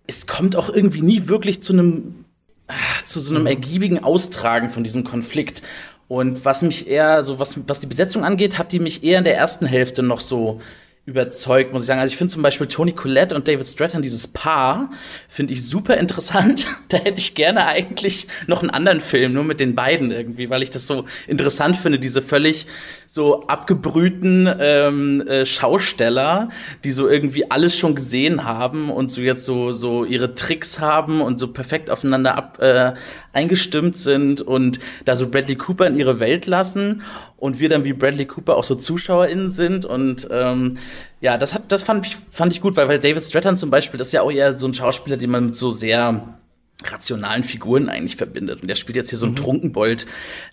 [0.07, 2.25] es kommt auch irgendwie nie wirklich zu einem,
[2.69, 3.49] ah, zu so einem mhm.
[3.49, 5.63] ergiebigen Austragen von diesem Konflikt.
[6.09, 9.25] Und was mich eher, so was, was die Besetzung angeht, hat die mich eher in
[9.25, 10.61] der ersten Hälfte noch so
[11.07, 12.01] überzeugt, muss ich sagen.
[12.01, 14.91] Also ich finde zum Beispiel Tony Collette und David Stratton, dieses Paar,
[15.29, 16.67] finde ich super interessant.
[16.89, 20.63] da hätte ich gerne eigentlich noch einen anderen Film, nur mit den beiden irgendwie, weil
[20.63, 22.67] ich das so interessant finde, diese völlig
[23.07, 26.49] so abgebrühten ähm, äh, Schausteller,
[26.85, 31.21] die so irgendwie alles schon gesehen haben und so jetzt so, so ihre Tricks haben
[31.21, 32.95] und so perfekt aufeinander ab, äh,
[33.35, 37.03] eingestimmt sind und da so Bradley Cooper in ihre Welt lassen
[37.45, 40.79] und wir dann wie Bradley Cooper auch so ZuschauerInnen sind und ähm,
[41.21, 43.99] ja, das hat, das fand ich, fand ich gut, weil, weil David Stratton zum Beispiel,
[43.99, 46.39] das ist ja auch eher so ein Schauspieler, den man mit so sehr
[46.83, 48.63] rationalen Figuren eigentlich verbindet.
[48.63, 49.41] Und der spielt jetzt hier so einen mhm.
[49.41, 50.07] Trunkenbold,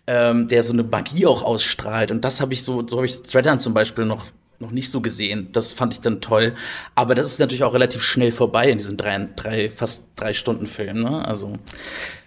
[0.05, 2.11] ähm, der so eine Magie auch ausstrahlt.
[2.11, 4.25] Und das habe ich so, so habe ich Stratton zum Beispiel noch
[4.59, 5.47] noch nicht so gesehen.
[5.53, 6.55] Das fand ich dann toll.
[6.93, 10.67] Aber das ist natürlich auch relativ schnell vorbei in diesem drei, drei fast drei Stunden
[10.67, 11.03] Film.
[11.03, 11.25] Ne?
[11.25, 11.57] Also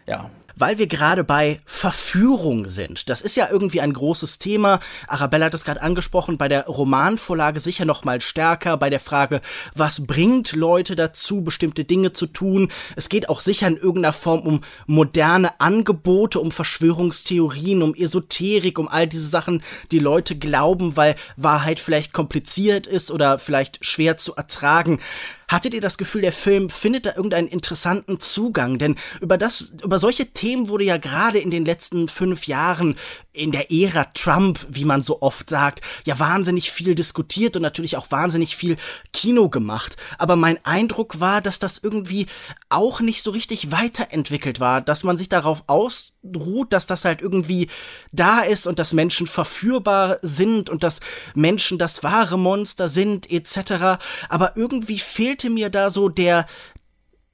[0.07, 3.09] ja, weil wir gerade bei Verführung sind.
[3.09, 4.81] Das ist ja irgendwie ein großes Thema.
[5.09, 9.41] Arabella hat es gerade angesprochen, bei der Romanvorlage sicher noch mal stärker, bei der Frage,
[9.75, 12.71] was bringt Leute dazu, bestimmte Dinge zu tun.
[12.97, 18.89] Es geht auch sicher in irgendeiner Form um moderne Angebote, um Verschwörungstheorien, um Esoterik, um
[18.89, 24.35] all diese Sachen, die Leute glauben, weil Wahrheit vielleicht kompliziert ist oder vielleicht schwer zu
[24.35, 25.01] ertragen.
[25.49, 28.79] Hattet ihr das Gefühl, der Film findet da irgendeinen interessanten Zugang?
[28.79, 32.97] Denn über das, über solche Themen wurde ja gerade in den letzten fünf Jahren
[33.35, 37.97] in der Ära Trump, wie man so oft sagt, ja wahnsinnig viel diskutiert und natürlich
[37.97, 38.77] auch wahnsinnig viel
[39.13, 39.97] Kino gemacht.
[40.19, 42.27] Aber mein Eindruck war, dass das irgendwie
[42.69, 47.69] auch nicht so richtig weiterentwickelt war, dass man sich darauf ausruht, dass das halt irgendwie
[48.13, 51.01] da ist und dass Menschen verführbar sind und dass
[51.35, 53.99] Menschen das wahre Monster sind, etc.
[54.29, 55.01] Aber irgendwie
[55.35, 56.47] fehlte mir da so der,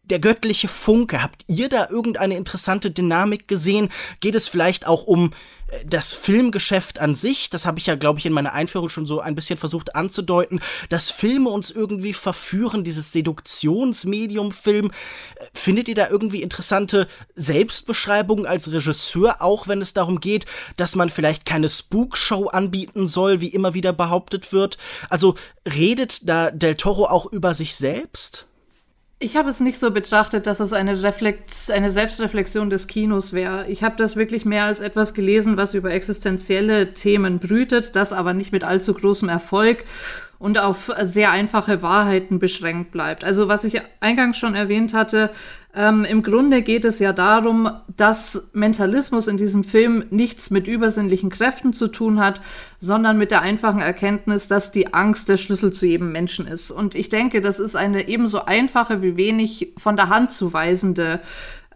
[0.05, 1.23] der göttliche Funke.
[1.23, 3.91] Habt ihr da irgendeine interessante Dynamik gesehen?
[4.21, 5.33] Geht es vielleicht auch um
[5.85, 9.21] das Filmgeschäft an sich, das habe ich ja, glaube ich, in meiner Einführung schon so
[9.21, 14.87] ein bisschen versucht anzudeuten, dass Filme uns irgendwie verführen, dieses Seduktionsmedium-Film.
[14.91, 20.97] Äh, findet ihr da irgendwie interessante Selbstbeschreibungen als Regisseur, auch wenn es darum geht, dass
[20.97, 24.79] man vielleicht keine Spookshow anbieten soll, wie immer wieder behauptet wird?
[25.09, 25.35] Also
[25.67, 28.47] redet da Del Toro auch über sich selbst?
[29.23, 33.69] Ich habe es nicht so betrachtet, dass es eine, Reflex eine Selbstreflexion des Kinos wäre.
[33.69, 38.33] Ich habe das wirklich mehr als etwas gelesen, was über existenzielle Themen brütet, das aber
[38.33, 39.85] nicht mit allzu großem Erfolg
[40.39, 43.23] und auf sehr einfache Wahrheiten beschränkt bleibt.
[43.23, 45.29] Also was ich eingangs schon erwähnt hatte,
[45.73, 51.31] ähm, Im Grunde geht es ja darum, dass Mentalismus in diesem Film nichts mit übersinnlichen
[51.31, 52.41] Kräften zu tun hat,
[52.81, 56.73] sondern mit der einfachen Erkenntnis, dass die Angst der Schlüssel zu jedem Menschen ist.
[56.73, 61.21] Und ich denke, das ist eine ebenso einfache wie wenig von der Hand zu weisende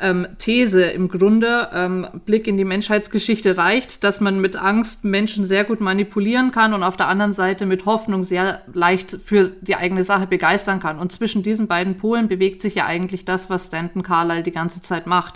[0.00, 5.44] ähm, These im Grunde, ähm, Blick in die Menschheitsgeschichte reicht, dass man mit Angst Menschen
[5.44, 9.76] sehr gut manipulieren kann und auf der anderen Seite mit Hoffnung sehr leicht für die
[9.76, 10.98] eigene Sache begeistern kann.
[10.98, 14.82] Und zwischen diesen beiden Polen bewegt sich ja eigentlich das, was Stanton Carlyle die ganze
[14.82, 15.34] Zeit macht.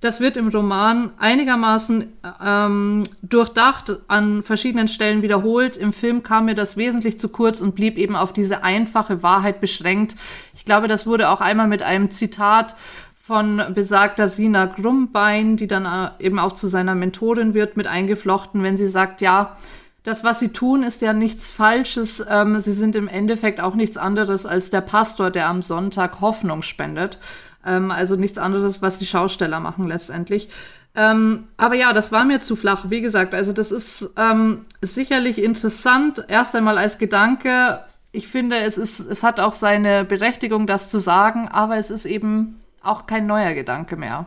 [0.00, 2.12] Das wird im Roman einigermaßen
[2.44, 5.76] ähm, durchdacht, an verschiedenen Stellen wiederholt.
[5.76, 9.60] Im Film kam mir das wesentlich zu kurz und blieb eben auf diese einfache Wahrheit
[9.60, 10.16] beschränkt.
[10.54, 12.74] Ich glaube, das wurde auch einmal mit einem Zitat
[13.22, 18.64] von besagter Sina Grumbein, die dann äh, eben auch zu seiner Mentorin wird, mit eingeflochten,
[18.64, 19.56] wenn sie sagt, ja,
[20.02, 22.24] das, was sie tun, ist ja nichts Falsches.
[22.28, 26.62] Ähm, sie sind im Endeffekt auch nichts anderes als der Pastor, der am Sonntag Hoffnung
[26.62, 27.18] spendet.
[27.64, 30.48] Ähm, also nichts anderes, was die Schausteller machen letztendlich.
[30.96, 32.90] Ähm, aber ja, das war mir zu flach.
[32.90, 37.84] Wie gesagt, also das ist ähm, sicherlich interessant, erst einmal als Gedanke.
[38.10, 42.04] Ich finde, es ist, es hat auch seine Berechtigung, das zu sagen, aber es ist
[42.04, 44.26] eben auch kein neuer Gedanke mehr.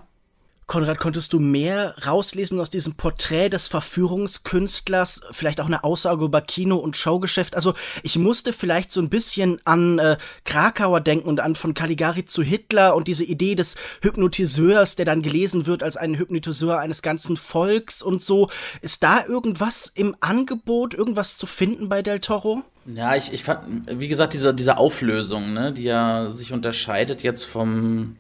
[0.68, 5.22] Konrad, konntest du mehr rauslesen aus diesem Porträt des Verführungskünstlers?
[5.32, 7.56] Vielleicht auch eine Aussage über Kino- und Showgeschäft?
[7.56, 12.26] Also, ich musste vielleicht so ein bisschen an äh, Krakauer denken und an von Caligari
[12.26, 17.04] zu Hitler und diese Idee des Hypnotiseurs, der dann gelesen wird als ein Hypnotiseur eines
[17.04, 18.50] ganzen Volks und so.
[18.82, 22.64] Ist da irgendwas im Angebot, irgendwas zu finden bei Del Toro?
[22.88, 27.44] Ja, ich, ich fand, wie gesagt, diese, diese Auflösung, ne, die ja sich unterscheidet jetzt
[27.44, 28.16] vom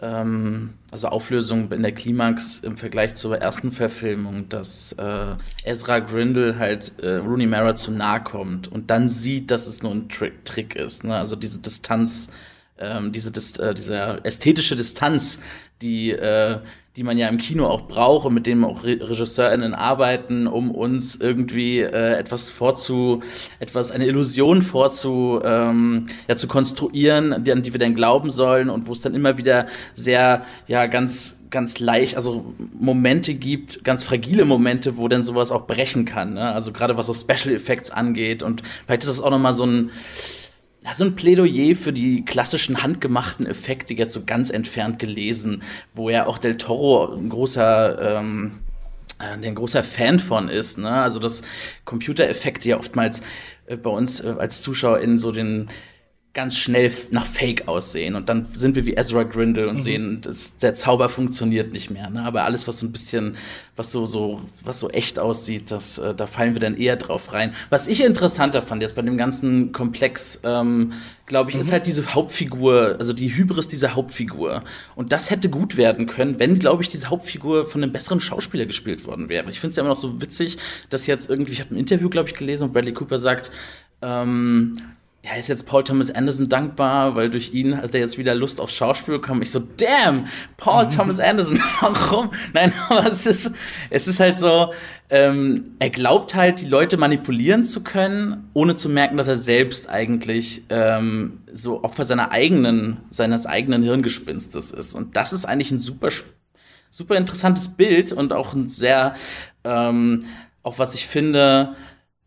[0.00, 5.34] also Auflösung in der Klimax im Vergleich zur ersten Verfilmung, dass äh,
[5.64, 9.92] Ezra Grindel halt äh, Rooney Mara zu nahe kommt und dann sieht, dass es nur
[9.92, 11.02] ein Trick, Trick ist.
[11.02, 11.16] Ne?
[11.16, 12.30] Also diese Distanz,
[12.78, 13.30] ähm, diese,
[13.60, 15.40] äh, diese ästhetische Distanz,
[15.80, 16.58] die äh,
[16.98, 20.72] die man ja im Kino auch braucht und mit dem auch Re RegisseurInnen arbeiten, um
[20.72, 23.22] uns irgendwie äh, etwas vorzu,
[23.60, 28.88] etwas, eine Illusion vorzu, ähm, ja, zu konstruieren, an die wir dann glauben sollen und
[28.88, 34.44] wo es dann immer wieder sehr, ja, ganz ganz leicht, also Momente gibt, ganz fragile
[34.44, 36.34] Momente, wo dann sowas auch brechen kann.
[36.34, 36.42] Ne?
[36.42, 38.42] Also gerade was so Special Effects angeht.
[38.42, 39.90] Und vielleicht ist das auch noch mal so ein
[40.88, 45.62] ja, so ein Plädoyer für die klassischen handgemachten Effekte jetzt so ganz entfernt gelesen,
[45.94, 48.60] wo ja auch Del Toro ein großer ähm,
[49.18, 50.78] äh, ein großer Fan von ist.
[50.78, 50.90] Ne?
[50.90, 51.42] Also dass
[51.84, 53.20] Computereffekte ja oftmals
[53.66, 55.68] äh, bei uns äh, als Zuschauer in so den
[56.34, 58.14] ganz schnell nach Fake aussehen.
[58.14, 59.82] Und dann sind wir wie Ezra Grindel und mhm.
[59.82, 62.10] sehen, dass der Zauber funktioniert nicht mehr.
[62.10, 62.22] Ne?
[62.22, 63.36] Aber alles, was so ein bisschen,
[63.76, 67.32] was so, so, was so echt aussieht, das, äh, da fallen wir dann eher drauf
[67.32, 67.54] rein.
[67.70, 70.92] Was ich interessanter fand jetzt bei dem ganzen Komplex, ähm,
[71.26, 71.62] glaube ich, mhm.
[71.62, 74.62] ist halt diese Hauptfigur, also die Hybris dieser Hauptfigur.
[74.94, 78.66] Und das hätte gut werden können, wenn, glaube ich, diese Hauptfigur von einem besseren Schauspieler
[78.66, 79.48] gespielt worden wäre.
[79.50, 80.58] Ich finde es ja immer noch so witzig,
[80.90, 83.50] dass jetzt irgendwie, ich habe ein Interview, glaube ich, gelesen und Bradley Cooper sagt,
[84.02, 84.76] ähm,
[85.24, 88.60] ja, ist jetzt Paul Thomas Anderson dankbar, weil durch ihn hat er jetzt wieder Lust
[88.60, 89.42] auf Schauspiel bekommen.
[89.42, 90.90] Ich so, damn, Paul mhm.
[90.90, 92.30] Thomas Anderson, warum?
[92.52, 93.50] Nein, aber es ist,
[93.90, 94.72] es ist halt so,
[95.10, 99.88] ähm, er glaubt halt, die Leute manipulieren zu können, ohne zu merken, dass er selbst
[99.88, 104.94] eigentlich ähm, so Opfer seiner eigenen, seines eigenen Hirngespinstes ist.
[104.94, 106.10] Und das ist eigentlich ein super,
[106.90, 109.16] super interessantes Bild und auch ein sehr,
[109.64, 110.20] ähm,
[110.62, 111.74] auch was ich finde,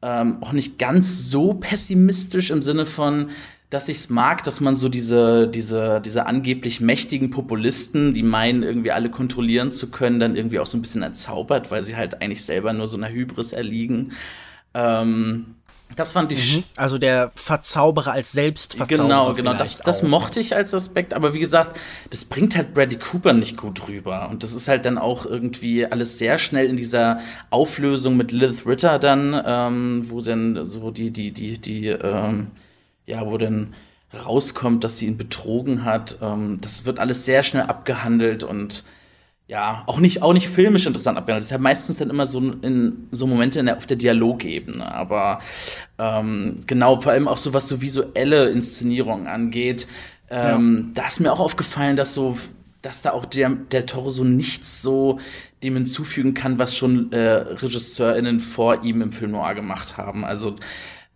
[0.02, 3.30] ähm, auch nicht ganz so pessimistisch im Sinne von,
[3.70, 8.64] dass ich es mag, dass man so diese, diese, diese angeblich mächtigen Populisten, die meinen,
[8.64, 12.22] irgendwie alle kontrollieren zu können, dann irgendwie auch so ein bisschen erzaubert, weil sie halt
[12.22, 14.12] eigentlich selber nur so einer Hybris erliegen.
[14.74, 15.56] Ähm,
[15.96, 16.58] das fand ich.
[16.58, 16.64] Mhm.
[16.76, 19.08] Also der Verzauberer als Selbstverzauberer.
[19.08, 19.54] Genau, genau.
[19.54, 23.58] Das, das mochte ich als Aspekt, aber wie gesagt, das bringt halt Bradley Cooper nicht
[23.58, 24.30] gut rüber.
[24.30, 28.66] Und das ist halt dann auch irgendwie alles sehr schnell in dieser Auflösung mit Lilith
[28.66, 32.48] Ritter dann, ähm, wo dann so die, die, die, die, ähm,
[33.06, 33.74] ja, wo dann
[34.14, 36.18] rauskommt, dass sie ihn betrogen hat.
[36.22, 38.84] Ähm, das wird alles sehr schnell abgehandelt und
[39.52, 41.42] ja, auch nicht, auch nicht filmisch interessant abgehandelt.
[41.42, 44.90] Das ist ja meistens dann immer so in so Momente in der, auf der Dialogebene.
[44.90, 45.40] Aber
[46.00, 49.88] ähm, genau, vor allem auch so was so visuelle Inszenierung angeht,
[50.30, 50.94] ähm, ja.
[50.94, 52.38] da ist mir auch aufgefallen, dass so,
[52.82, 55.20] dass da auch der, der Toro so nichts so
[55.64, 60.24] dem hinzufügen kann, was schon äh, RegisseurInnen vor ihm im Film Noir gemacht haben.
[60.24, 60.56] Also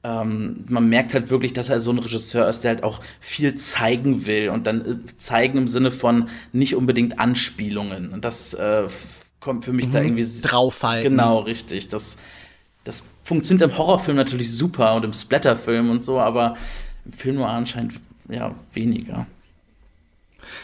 [0.05, 3.55] ähm, man merkt halt wirklich, dass er so ein Regisseur ist, der halt auch viel
[3.55, 8.11] zeigen will und dann äh, zeigen im Sinne von nicht unbedingt Anspielungen.
[8.13, 8.87] Und das äh,
[9.39, 9.91] kommt für mich mhm.
[9.91, 11.11] da irgendwie draufhalten.
[11.11, 11.87] Genau, richtig.
[11.87, 12.17] Das,
[12.83, 16.55] das funktioniert im Horrorfilm natürlich super und im Splatterfilm und so, aber
[17.05, 17.93] im Film nur anscheinend
[18.29, 19.25] ja weniger.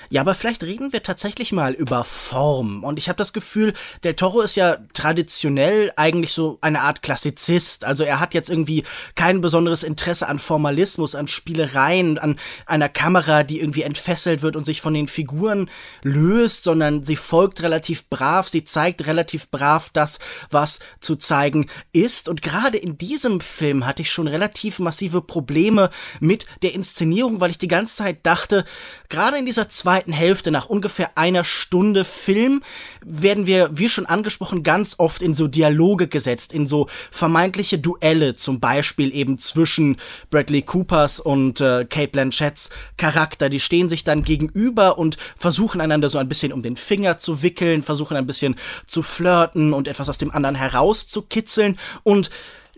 [0.09, 2.83] Ja, aber vielleicht reden wir tatsächlich mal über Form.
[2.83, 7.85] Und ich habe das Gefühl, Del Toro ist ja traditionell eigentlich so eine Art Klassizist.
[7.85, 8.83] Also er hat jetzt irgendwie
[9.15, 14.65] kein besonderes Interesse an Formalismus, an Spielereien, an einer Kamera, die irgendwie entfesselt wird und
[14.65, 15.69] sich von den Figuren
[16.03, 22.29] löst, sondern sie folgt relativ brav, sie zeigt relativ brav das, was zu zeigen ist.
[22.29, 25.89] Und gerade in diesem Film hatte ich schon relativ massive Probleme
[26.19, 28.65] mit der Inszenierung, weil ich die ganze Zeit dachte,
[29.09, 32.61] gerade in dieser zweiten Hälfte, nach ungefähr einer Stunde Film,
[33.03, 38.35] werden wir, wie schon angesprochen, ganz oft in so Dialoge gesetzt, in so vermeintliche Duelle,
[38.35, 39.97] zum Beispiel eben zwischen
[40.29, 43.49] Bradley Coopers und äh, Kate Blanchetts Charakter.
[43.49, 47.41] Die stehen sich dann gegenüber und versuchen einander so ein bisschen um den Finger zu
[47.41, 48.55] wickeln, versuchen ein bisschen
[48.85, 52.29] zu flirten und etwas aus dem anderen herauszukitzeln und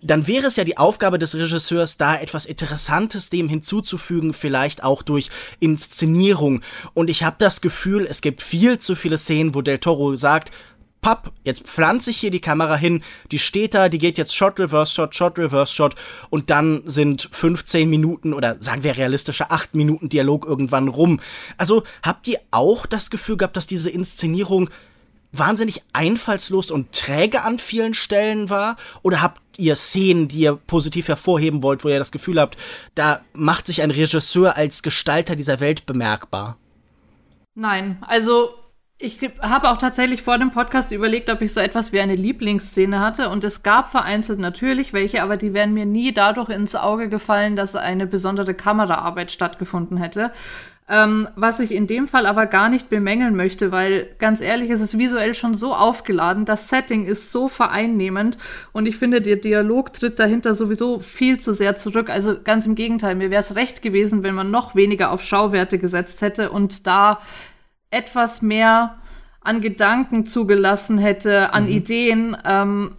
[0.04, 5.02] dann wäre es ja die Aufgabe des Regisseurs, da etwas Interessantes dem hinzuzufügen, vielleicht auch
[5.02, 6.60] durch Inszenierung.
[6.92, 10.52] Und ich habe das Gefühl, es gibt viel zu viele Szenen, wo Del Toro sagt,
[11.00, 14.58] Papp, jetzt pflanze ich hier die Kamera hin, die steht da, die geht jetzt Shot,
[14.58, 15.94] Reverse Shot, Shot, Reverse Shot
[16.30, 21.20] und dann sind 15 Minuten oder sagen wir realistische 8 Minuten Dialog irgendwann rum.
[21.58, 24.70] Also habt ihr auch das Gefühl gehabt, dass diese Inszenierung
[25.38, 28.76] wahnsinnig einfallslos und träge an vielen Stellen war?
[29.02, 32.56] Oder habt ihr Szenen, die ihr positiv hervorheben wollt, wo ihr das Gefühl habt,
[32.94, 36.56] da macht sich ein Regisseur als Gestalter dieser Welt bemerkbar?
[37.54, 38.54] Nein, also
[38.98, 43.00] ich habe auch tatsächlich vor dem Podcast überlegt, ob ich so etwas wie eine Lieblingsszene
[43.00, 43.28] hatte.
[43.28, 47.56] Und es gab vereinzelt natürlich welche, aber die wären mir nie dadurch ins Auge gefallen,
[47.56, 50.32] dass eine besondere Kameraarbeit stattgefunden hätte.
[50.86, 54.82] Ähm, was ich in dem Fall aber gar nicht bemängeln möchte, weil ganz ehrlich, es
[54.82, 58.36] ist visuell schon so aufgeladen, das Setting ist so vereinnehmend
[58.72, 62.10] und ich finde, der Dialog tritt dahinter sowieso viel zu sehr zurück.
[62.10, 65.78] Also ganz im Gegenteil, mir wäre es recht gewesen, wenn man noch weniger auf Schauwerte
[65.78, 67.22] gesetzt hätte und da
[67.90, 68.98] etwas mehr
[69.40, 71.70] an Gedanken zugelassen hätte, an mhm.
[71.70, 72.36] Ideen.
[72.44, 72.96] Ähm,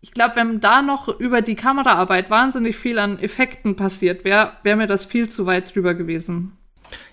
[0.00, 4.76] ich glaube, wenn da noch über die Kameraarbeit wahnsinnig viel an Effekten passiert wäre, wäre
[4.76, 6.52] mir das viel zu weit drüber gewesen.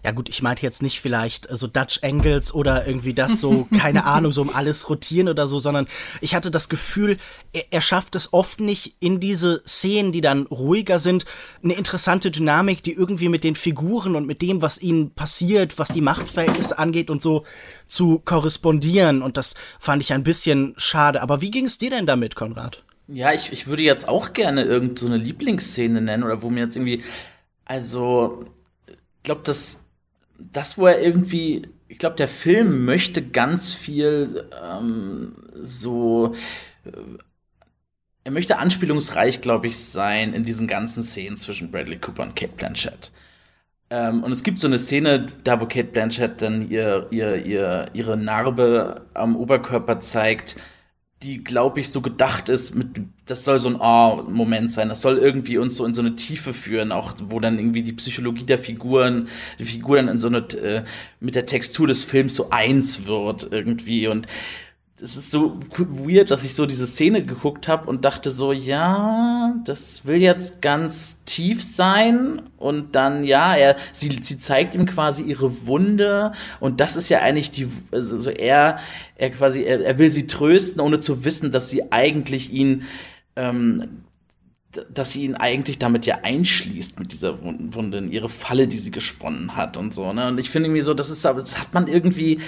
[0.04, 4.06] Ja gut, ich meinte jetzt nicht vielleicht so Dutch Angles oder irgendwie das so, keine
[4.06, 5.88] Ahnung, so um alles rotieren oder so, sondern
[6.22, 7.18] ich hatte das Gefühl,
[7.54, 11.26] er, er schafft es oft nicht in diese Szenen, die dann ruhiger sind,
[11.64, 15.90] eine interessante Dynamik, die irgendwie mit den Figuren und mit dem, was ihnen passiert, was
[15.90, 17.44] die Machtverhältnisse angeht und so
[17.88, 19.22] zu korrespondieren.
[19.22, 21.22] Und das fand ich ein bisschen schade.
[21.22, 22.84] Aber wie ging es dir denn damit, Konrad?
[23.08, 26.76] Ja, ich, ich würde jetzt auch gerne irgendeine so Lieblingsszene nennen oder wo mir jetzt
[26.76, 27.04] irgendwie,
[27.66, 28.46] also,
[29.24, 29.84] glaube, das,
[30.40, 36.36] das, wo er irgendwie, ich glaube, der Film möchte ganz viel ähm, so,
[36.86, 36.92] äh,
[38.26, 42.54] er möchte anspielungsreich, glaube ich, sein in diesen ganzen Szenen zwischen Bradley Cooper und Kate
[42.56, 43.12] Blanchett.
[43.90, 47.88] Ähm, und es gibt so eine Szene, da wo Kate Blanchett dann ihr, ihr, ihr,
[47.94, 50.56] ihre Narbe am Oberkörper zeigt,
[51.24, 52.88] die, glaube ich, so gedacht ist, mit,
[53.26, 54.90] das soll so ein Oh-Moment sein.
[54.90, 57.94] Das soll irgendwie uns so in so eine Tiefe führen, auch wo dann irgendwie die
[57.94, 60.84] Psychologie der Figuren, die Figur dann in so eine, äh,
[61.20, 64.08] mit der Textur des Films so eins wird irgendwie.
[64.08, 64.28] Und
[65.04, 69.54] es ist so weird, dass ich so diese Szene geguckt habe und dachte so, ja,
[69.66, 75.24] das will jetzt ganz tief sein und dann ja, er sie sie zeigt ihm quasi
[75.24, 78.80] ihre Wunde und das ist ja eigentlich die also er
[79.16, 82.84] er quasi er, er will sie trösten, ohne zu wissen, dass sie eigentlich ihn
[83.36, 84.04] ähm,
[84.94, 88.92] dass sie ihn eigentlich damit ja einschließt mit dieser Wunde, in ihre Falle, die sie
[88.92, 90.28] gesponnen hat und so, ne?
[90.28, 92.40] Und ich finde irgendwie so, das ist aber, das hat man irgendwie,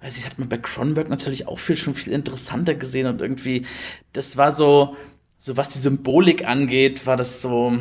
[0.00, 3.66] weiß ich, hat man bei Cronenberg natürlich auch viel, schon viel interessanter gesehen und irgendwie,
[4.12, 4.96] das war so,
[5.38, 7.78] so was die Symbolik angeht, war das so,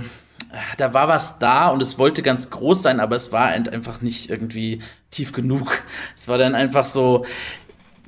[0.78, 4.30] da war was da und es wollte ganz groß sein, aber es war einfach nicht
[4.30, 4.80] irgendwie
[5.10, 5.84] tief genug.
[6.16, 7.26] Es war dann einfach so,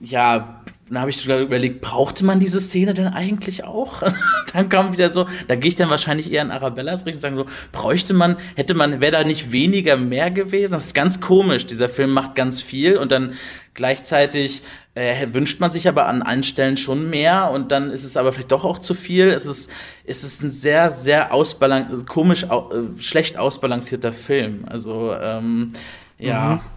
[0.02, 4.04] ja, dann habe ich sogar überlegt, brauchte man diese Szene denn eigentlich auch?
[4.54, 7.36] dann kam wieder so, da gehe ich dann wahrscheinlich eher in Arabellas Richtung und sagen
[7.36, 10.72] so, bräuchte man, hätte man, wäre da nicht weniger mehr gewesen?
[10.72, 11.68] Das ist ganz komisch.
[11.68, 13.34] Dieser Film macht ganz viel und dann
[13.74, 14.64] gleichzeitig
[14.96, 18.32] äh, wünscht man sich aber an allen Stellen schon mehr und dann ist es aber
[18.32, 19.30] vielleicht doch auch zu viel.
[19.30, 19.70] Es ist,
[20.06, 24.66] es ist ein sehr, sehr ausbalan komisch, au äh, schlecht ausbalancierter Film.
[24.68, 25.74] Also, ähm,
[26.18, 26.56] ja.
[26.56, 26.77] Mhm.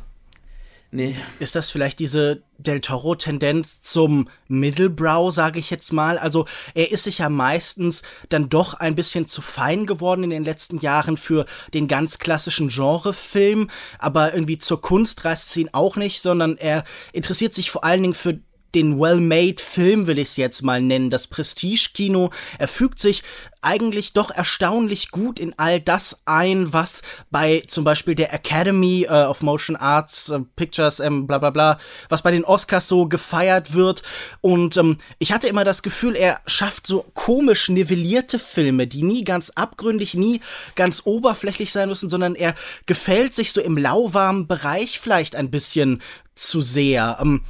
[0.92, 1.14] Nee.
[1.38, 6.18] Ist das vielleicht diese Del Toro-Tendenz zum Middlebrow, sage ich jetzt mal?
[6.18, 10.44] Also er ist sich ja meistens dann doch ein bisschen zu fein geworden in den
[10.44, 15.94] letzten Jahren für den ganz klassischen Genrefilm, aber irgendwie zur Kunst reißt es ihn auch
[15.94, 18.40] nicht, sondern er interessiert sich vor allen Dingen für
[18.74, 22.30] den well-made Film, will ich es jetzt mal nennen, das Prestige-Kino.
[22.58, 23.22] Er fügt sich
[23.62, 29.24] eigentlich doch erstaunlich gut in all das ein, was bei zum Beispiel der Academy äh,
[29.24, 31.78] of Motion Arts äh, Pictures, ähm, bla bla bla,
[32.08, 34.02] was bei den Oscars so gefeiert wird.
[34.40, 39.24] Und ähm, ich hatte immer das Gefühl, er schafft so komisch nivellierte Filme, die nie
[39.24, 40.40] ganz abgründig, nie
[40.74, 42.54] ganz oberflächlich sein müssen, sondern er
[42.86, 46.00] gefällt sich so im lauwarmen Bereich vielleicht ein bisschen
[46.34, 47.18] zu sehr.
[47.20, 47.42] Ähm,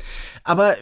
[0.42, 0.76] aber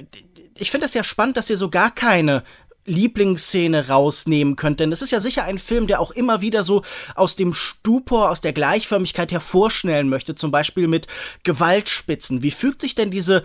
[0.59, 2.45] ich finde es ja spannend, dass ihr so gar keine
[2.89, 6.83] Lieblingsszene rausnehmen könnt, denn es ist ja sicher ein Film, der auch immer wieder so
[7.15, 11.07] aus dem Stupor, aus der Gleichförmigkeit hervorschnellen möchte, zum Beispiel mit
[11.43, 12.43] Gewaltspitzen.
[12.43, 13.43] Wie fügt sich denn diese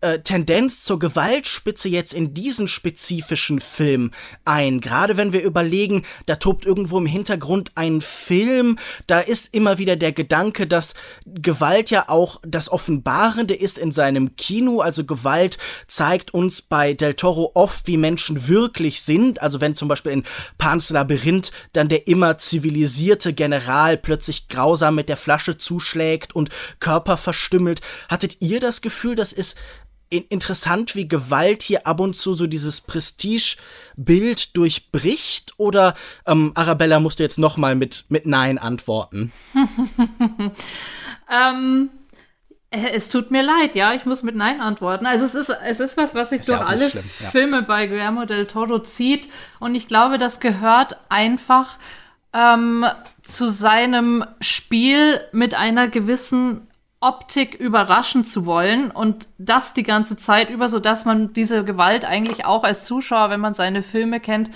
[0.00, 4.10] äh, Tendenz zur Gewaltspitze jetzt in diesen spezifischen Film
[4.44, 4.80] ein.
[4.80, 9.96] Gerade wenn wir überlegen, da tobt irgendwo im Hintergrund ein Film, da ist immer wieder
[9.96, 14.80] der Gedanke, dass Gewalt ja auch das Offenbarende ist in seinem Kino.
[14.80, 19.40] Also Gewalt zeigt uns bei Del Toro oft, wie Menschen wirklich sind.
[19.40, 20.24] Also wenn zum Beispiel in
[20.58, 27.16] Pans Labyrinth dann der immer zivilisierte General plötzlich grausam mit der Flasche zuschlägt und Körper
[27.16, 27.80] verstümmelt.
[28.08, 29.56] Hattet ihr das Gefühl, das ist
[30.10, 35.54] interessant, wie Gewalt hier ab und zu so dieses Prestige-Bild durchbricht?
[35.56, 35.94] Oder
[36.26, 39.32] ähm, Arabella musst du jetzt noch mal mit, mit Nein antworten?
[41.30, 41.90] ähm,
[42.70, 45.06] äh, es tut mir leid, ja, ich muss mit Nein antworten.
[45.06, 47.30] Also es ist, es ist was, was sich durch ja alle ja.
[47.30, 49.28] Filme bei Guillermo del Toro zieht.
[49.58, 51.78] Und ich glaube, das gehört einfach
[52.32, 52.84] ähm,
[53.22, 56.66] zu seinem Spiel mit einer gewissen
[57.06, 62.04] Optik überraschen zu wollen und das die ganze Zeit über, so dass man diese Gewalt
[62.04, 64.50] eigentlich auch als Zuschauer, wenn man seine Filme kennt,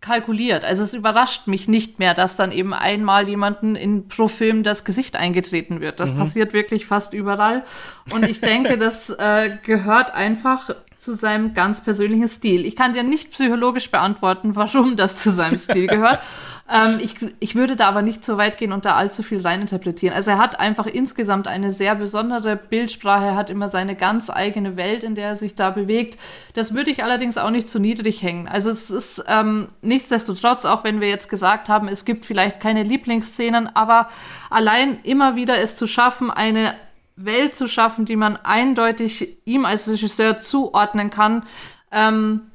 [0.00, 0.64] kalkuliert.
[0.64, 4.84] Also es überrascht mich nicht mehr, dass dann eben einmal jemanden in pro Film das
[4.84, 6.00] Gesicht eingetreten wird.
[6.00, 6.18] Das mhm.
[6.18, 7.64] passiert wirklich fast überall.
[8.12, 12.64] Und ich denke, das äh, gehört einfach zu seinem ganz persönlichen Stil.
[12.64, 16.20] Ich kann dir nicht psychologisch beantworten, warum das zu seinem Stil gehört.
[16.70, 20.14] Ähm, ich, ich würde da aber nicht so weit gehen und da allzu viel reininterpretieren.
[20.14, 24.76] Also er hat einfach insgesamt eine sehr besondere Bildsprache, er hat immer seine ganz eigene
[24.76, 26.18] Welt, in der er sich da bewegt.
[26.54, 28.48] Das würde ich allerdings auch nicht zu niedrig hängen.
[28.48, 32.84] Also es ist ähm, nichtsdestotrotz, auch wenn wir jetzt gesagt haben, es gibt vielleicht keine
[32.84, 34.08] Lieblingsszenen, aber
[34.50, 36.74] allein immer wieder es zu schaffen, eine
[37.16, 41.42] Welt zu schaffen, die man eindeutig ihm als Regisseur zuordnen kann,
[41.90, 42.52] ähm,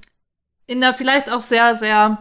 [0.66, 2.18] in der vielleicht auch sehr, sehr,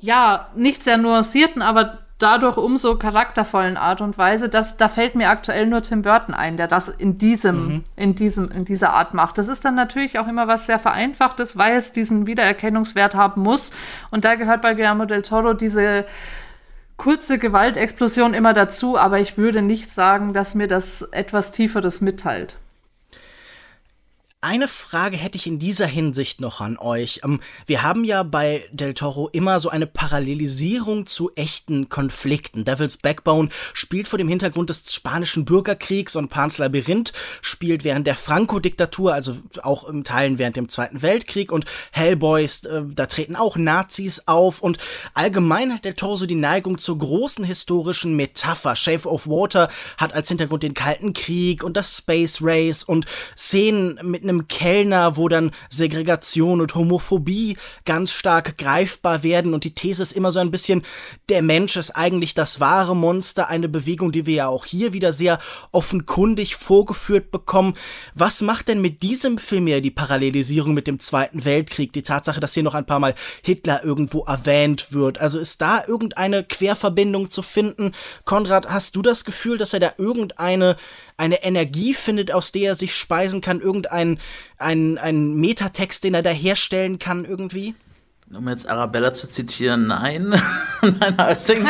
[0.00, 5.30] ja, nicht sehr nuancierten, aber dadurch umso charaktervollen Art und Weise, dass da fällt mir
[5.30, 7.84] aktuell nur Tim Burton ein, der das in diesem, mhm.
[7.96, 9.38] in diesem, in dieser Art macht.
[9.38, 13.70] Das ist dann natürlich auch immer was sehr Vereinfachtes, weil es diesen Wiedererkennungswert haben muss.
[14.10, 16.06] Und da gehört bei Guillermo del Toro diese
[16.96, 22.56] kurze Gewaltexplosion immer dazu, aber ich würde nicht sagen, dass mir das etwas Tieferes mitteilt.
[24.40, 27.22] Eine Frage hätte ich in dieser Hinsicht noch an euch.
[27.24, 32.64] Ähm, wir haben ja bei Del Toro immer so eine Parallelisierung zu echten Konflikten.
[32.64, 37.12] Devil's Backbone spielt vor dem Hintergrund des spanischen Bürgerkriegs und Pans Labyrinth
[37.42, 42.84] spielt während der Franco-Diktatur, also auch im Teilen während dem Zweiten Weltkrieg und Hellboys, äh,
[42.86, 44.78] da treten auch Nazis auf und
[45.14, 48.76] allgemein hat Del Toro so die Neigung zur großen historischen Metapher.
[48.76, 53.04] Shape of Water hat als Hintergrund den Kalten Krieg und das Space Race und
[53.36, 59.74] Szenen mit einem Kellner, wo dann Segregation und Homophobie ganz stark greifbar werden und die
[59.74, 60.82] These ist immer so ein bisschen,
[61.28, 65.12] der Mensch ist eigentlich das wahre Monster, eine Bewegung, die wir ja auch hier wieder
[65.12, 65.38] sehr
[65.72, 67.74] offenkundig vorgeführt bekommen.
[68.14, 72.40] Was macht denn mit diesem Film ja die Parallelisierung mit dem Zweiten Weltkrieg, die Tatsache,
[72.40, 75.18] dass hier noch ein paar Mal Hitler irgendwo erwähnt wird?
[75.18, 77.92] Also ist da irgendeine Querverbindung zu finden?
[78.24, 80.76] Konrad, hast du das Gefühl, dass er da irgendeine
[81.18, 84.18] eine Energie findet, aus der er sich speisen kann, irgendein
[84.56, 87.74] ein, ein Metatext, den er da herstellen kann irgendwie?
[88.34, 90.40] Um jetzt Arabella zu zitieren, nein.
[90.82, 91.66] nein also, ähm,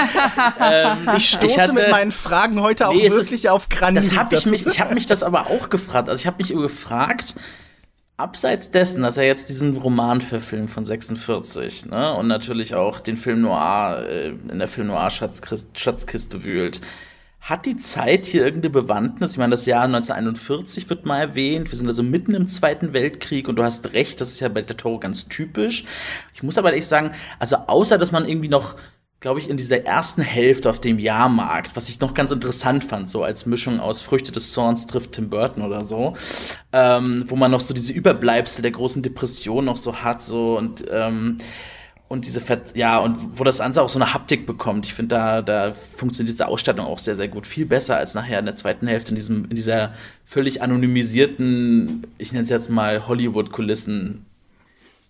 [1.16, 4.04] ich stoße ich hatte, mit meinen Fragen heute auch nee, wirklich ist, auf Granit.
[4.04, 6.08] Das hab ich mich, ich habe mich das aber auch gefragt.
[6.08, 7.36] Also ich habe mich gefragt,
[8.16, 13.16] abseits dessen, dass er jetzt diesen Roman verfilmt von 46, ne, und natürlich auch den
[13.16, 16.80] Film Noir äh, in der Film Noir Schatzkiste wühlt,
[17.48, 19.32] hat die Zeit hier irgendeine Bewandtnis?
[19.32, 21.70] Ich meine, das Jahr 1941 wird mal erwähnt.
[21.70, 24.60] Wir sind also mitten im Zweiten Weltkrieg und du hast recht, das ist ja bei
[24.60, 25.84] der Toro ganz typisch.
[26.34, 28.76] Ich muss aber ehrlich sagen, also außer, dass man irgendwie noch
[29.20, 33.10] glaube ich, in dieser ersten Hälfte auf dem Jahrmarkt, was ich noch ganz interessant fand,
[33.10, 36.14] so als Mischung aus Früchte des Zorns trifft Tim Burton oder so,
[36.72, 40.84] ähm, wo man noch so diese Überbleibsel der großen Depression noch so hat, so und
[40.88, 41.36] ähm,
[42.08, 44.86] und diese Ver ja und wo das Ganze auch so eine Haptik bekommt.
[44.86, 48.38] Ich finde da da funktioniert diese Ausstattung auch sehr sehr gut, viel besser als nachher
[48.38, 49.92] in der zweiten Hälfte in diesem in dieser
[50.24, 54.24] völlig anonymisierten, ich nenne es jetzt mal Hollywood Kulissen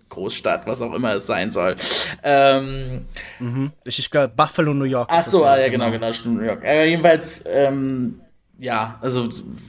[0.09, 1.77] Großstadt, was auch immer es sein soll.
[2.23, 3.05] Ähm,
[3.39, 3.73] mhm.
[3.85, 5.11] Ich, ich glaube Buffalo, New York.
[5.13, 6.65] Ach so, ja, ja, genau, genau, stimmt New York.
[6.65, 8.21] Äh, jedenfalls ähm,
[8.59, 9.29] ja, also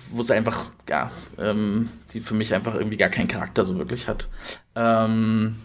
[0.09, 4.07] wo es einfach, ja, ähm, die für mich einfach irgendwie gar keinen Charakter so wirklich
[4.07, 4.27] hat.
[4.75, 5.57] Ähm,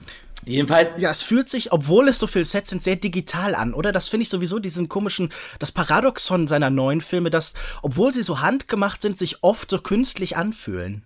[0.47, 1.01] Jedenfalls.
[1.01, 3.93] Ja, es fühlt sich, obwohl es so viele Sets sind, sehr digital an, oder?
[3.93, 8.41] Das finde ich sowieso diesen komischen, das Paradoxon seiner neuen Filme, dass, obwohl sie so
[8.41, 11.03] handgemacht sind, sich oft so künstlich anfühlen.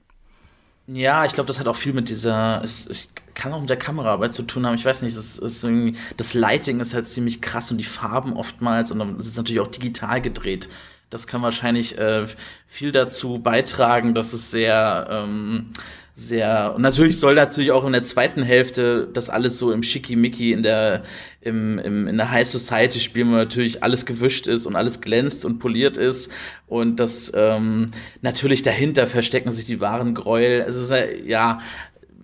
[0.86, 3.76] Ja, ich glaube, das hat auch viel mit dieser, es, es kann auch mit der
[3.76, 4.74] Kameraarbeit zu tun haben.
[4.74, 8.32] Ich weiß nicht, es ist irgendwie, das Lighting ist halt ziemlich krass und die Farben
[8.32, 10.68] oftmals und dann ist es natürlich auch digital gedreht.
[11.10, 12.26] Das kann wahrscheinlich äh,
[12.66, 15.70] viel dazu beitragen, dass es sehr ähm,
[16.18, 20.50] sehr und natürlich soll natürlich auch in der zweiten Hälfte das alles so im Schickimicki
[20.52, 21.04] in der
[21.40, 25.44] im, im in der High Society spielen, wo natürlich alles gewischt ist und alles glänzt
[25.44, 26.32] und poliert ist
[26.66, 27.86] und das ähm,
[28.20, 30.64] natürlich dahinter verstecken sich die wahren Gräuel.
[30.66, 30.92] Es ist
[31.24, 31.60] ja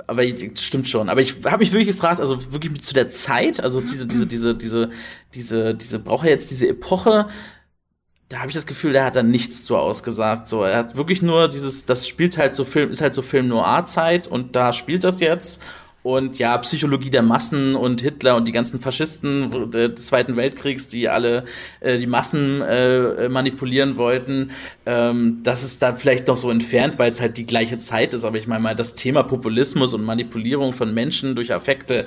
[0.06, 0.24] aber
[0.56, 1.08] stimmt schon.
[1.08, 4.54] Aber ich habe mich wirklich gefragt, also wirklich zu der Zeit, also diese, diese, diese,
[4.54, 4.90] diese,
[5.34, 7.28] diese, diese, braucht er jetzt diese Epoche
[8.28, 10.46] da habe ich das Gefühl, der hat da nichts zu ausgesagt.
[10.46, 13.48] So, er hat wirklich nur dieses, das spielt halt so Film, ist halt so Film
[13.48, 15.62] Noir-Zeit und da spielt das jetzt.
[16.02, 21.08] Und ja, Psychologie der Massen und Hitler und die ganzen Faschisten des Zweiten Weltkriegs, die
[21.08, 21.44] alle
[21.80, 24.50] äh, die Massen äh, manipulieren wollten,
[24.84, 28.24] ähm, das ist da vielleicht noch so entfernt, weil es halt die gleiche Zeit ist.
[28.24, 32.04] Aber ich meine mal, das Thema Populismus und Manipulierung von Menschen durch Affekte,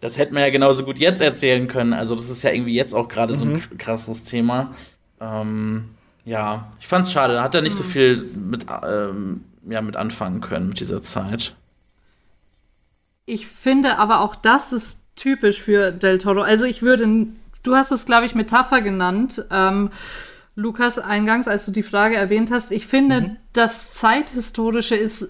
[0.00, 1.92] das hätte man ja genauso gut jetzt erzählen können.
[1.92, 3.38] Also das ist ja irgendwie jetzt auch gerade mhm.
[3.38, 3.78] so ein mhm.
[3.78, 4.74] krasses Thema.
[5.20, 5.90] Ähm,
[6.24, 7.34] ja, ich fand's schade.
[7.34, 7.78] Da hat er nicht mhm.
[7.78, 11.54] so viel mit, ähm, ja, mit anfangen können mit dieser Zeit.
[13.24, 16.42] Ich finde aber auch das ist typisch für Del Toro.
[16.42, 17.26] Also ich würde,
[17.62, 19.90] du hast es, glaube ich, Metapher genannt, ähm,
[20.54, 22.72] Lukas, eingangs, als du die Frage erwähnt hast.
[22.72, 23.36] Ich finde, mhm.
[23.52, 25.28] das Zeithistorische ist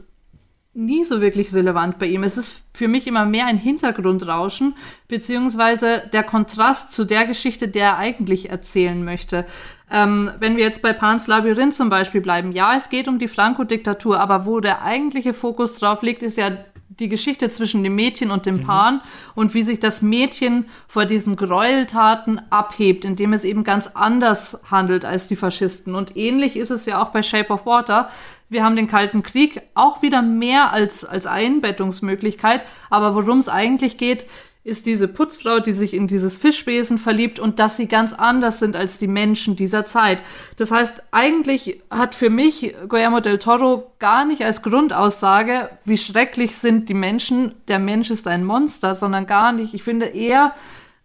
[0.78, 2.22] nie so wirklich relevant bei ihm.
[2.22, 4.76] Es ist für mich immer mehr ein Hintergrundrauschen,
[5.08, 9.44] beziehungsweise der Kontrast zu der Geschichte, der er eigentlich erzählen möchte.
[9.90, 13.26] Ähm, wenn wir jetzt bei Pans Labyrinth zum Beispiel bleiben, ja, es geht um die
[13.26, 16.52] Franco-Diktatur, aber wo der eigentliche Fokus drauf liegt, ist ja
[16.98, 18.64] die Geschichte zwischen dem Mädchen und dem mhm.
[18.64, 19.00] Pan
[19.34, 25.04] und wie sich das Mädchen vor diesen Gräueltaten abhebt, indem es eben ganz anders handelt
[25.04, 25.94] als die Faschisten.
[25.94, 28.08] Und ähnlich ist es ja auch bei Shape of Water.
[28.48, 33.98] Wir haben den Kalten Krieg auch wieder mehr als, als Einbettungsmöglichkeit, aber worum es eigentlich
[33.98, 34.26] geht,
[34.68, 38.76] ist diese Putzfrau, die sich in dieses Fischwesen verliebt und dass sie ganz anders sind
[38.76, 40.18] als die Menschen dieser Zeit.
[40.56, 46.58] Das heißt, eigentlich hat für mich Guillermo del Toro gar nicht als Grundaussage, wie schrecklich
[46.58, 49.74] sind die Menschen, der Mensch ist ein Monster, sondern gar nicht.
[49.74, 50.54] Ich finde eher,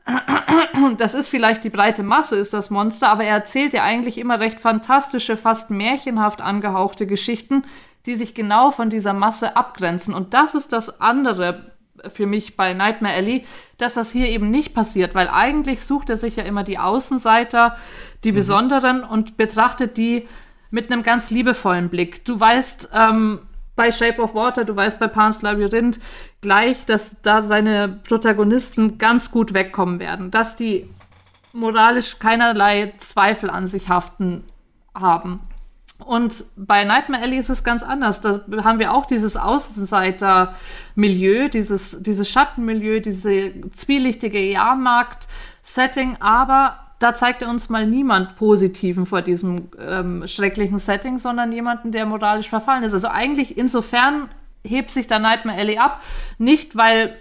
[0.97, 4.39] das ist vielleicht die breite Masse, ist das Monster, aber er erzählt ja eigentlich immer
[4.39, 7.63] recht fantastische, fast märchenhaft angehauchte Geschichten,
[8.05, 10.13] die sich genau von dieser Masse abgrenzen.
[10.13, 11.72] Und das ist das andere
[12.11, 13.45] für mich bei Nightmare Alley,
[13.77, 17.77] dass das hier eben nicht passiert, weil eigentlich sucht er sich ja immer die Außenseiter,
[18.23, 18.35] die mhm.
[18.35, 20.27] Besonderen und betrachtet die
[20.71, 22.25] mit einem ganz liebevollen Blick.
[22.25, 23.39] Du weißt ähm,
[23.75, 25.99] bei Shape of Water, du weißt bei Pan's Labyrinth
[26.41, 30.89] gleich, dass da seine Protagonisten ganz gut wegkommen werden, dass die
[31.53, 34.43] moralisch keinerlei Zweifel an sich haften
[34.95, 35.41] haben.
[35.99, 38.21] Und bei Nightmare Alley ist es ganz anders.
[38.21, 47.41] Da haben wir auch dieses Außenseiter-Milieu, dieses, dieses Schattenmilieu, diese zwielichtige Jahrmarkt-Setting, aber da zeigt
[47.41, 52.83] er uns mal niemand Positiven vor diesem ähm, schrecklichen Setting, sondern jemanden, der moralisch verfallen
[52.83, 52.93] ist.
[52.93, 54.29] Also eigentlich insofern
[54.63, 56.01] hebt sich da Nightmare Alley ab.
[56.37, 57.17] Nicht, weil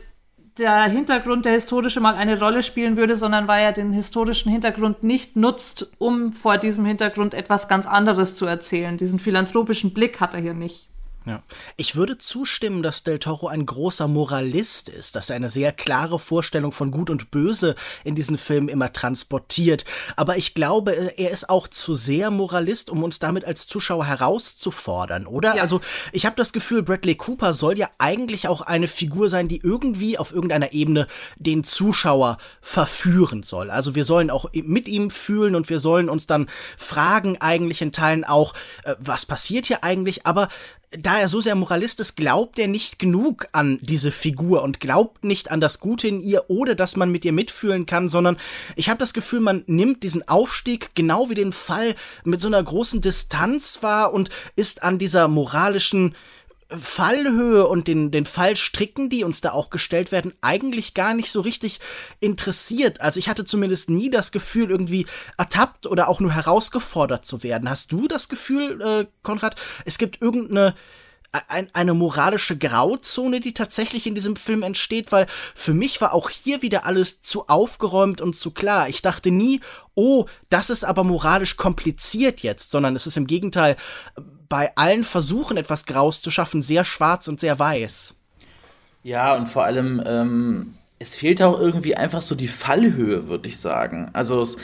[0.58, 5.02] der Hintergrund, der historische, mal eine Rolle spielen würde, sondern weil er den historischen Hintergrund
[5.02, 8.98] nicht nutzt, um vor diesem Hintergrund etwas ganz anderes zu erzählen.
[8.98, 10.88] Diesen philanthropischen Blick hat er hier nicht.
[11.26, 11.42] Ja.
[11.76, 16.18] Ich würde zustimmen, dass Del Toro ein großer Moralist ist, dass er eine sehr klare
[16.18, 19.84] Vorstellung von Gut und Böse in diesen Filmen immer transportiert.
[20.16, 25.26] Aber ich glaube, er ist auch zu sehr Moralist, um uns damit als Zuschauer herauszufordern,
[25.26, 25.56] oder?
[25.56, 25.62] Ja.
[25.62, 25.80] Also
[26.12, 30.18] ich habe das Gefühl, Bradley Cooper soll ja eigentlich auch eine Figur sein, die irgendwie
[30.18, 31.06] auf irgendeiner Ebene
[31.36, 33.70] den Zuschauer verführen soll.
[33.70, 37.92] Also wir sollen auch mit ihm fühlen und wir sollen uns dann fragen, eigentlich in
[37.92, 38.54] Teilen auch,
[38.84, 40.26] äh, was passiert hier eigentlich?
[40.26, 40.48] Aber
[40.98, 45.24] da er so sehr Moralist ist, glaubt er nicht genug an diese Figur und glaubt
[45.24, 48.36] nicht an das Gute in ihr oder dass man mit ihr mitfühlen kann, sondern
[48.76, 52.62] ich habe das Gefühl, man nimmt diesen Aufstieg genau wie den Fall mit so einer
[52.62, 56.14] großen Distanz wahr und ist an dieser moralischen
[56.80, 61.40] Fallhöhe und den, den Fallstricken, die uns da auch gestellt werden, eigentlich gar nicht so
[61.40, 61.80] richtig
[62.20, 63.00] interessiert.
[63.00, 65.06] Also ich hatte zumindest nie das Gefühl, irgendwie
[65.36, 67.68] ertappt oder auch nur herausgefordert zu werden.
[67.68, 70.74] Hast du das Gefühl, äh, Konrad, es gibt irgendeine
[71.48, 76.28] ein, eine moralische Grauzone, die tatsächlich in diesem Film entsteht, weil für mich war auch
[76.28, 78.88] hier wieder alles zu aufgeräumt und zu klar.
[78.90, 79.60] Ich dachte nie,
[79.94, 83.76] oh, das ist aber moralisch kompliziert jetzt, sondern es ist im Gegenteil
[84.52, 88.14] bei allen Versuchen, etwas Graus zu schaffen, sehr schwarz und sehr weiß.
[89.02, 93.56] Ja, und vor allem, ähm, es fehlt auch irgendwie einfach so die Fallhöhe, würde ich
[93.56, 94.10] sagen.
[94.12, 94.58] Also, es,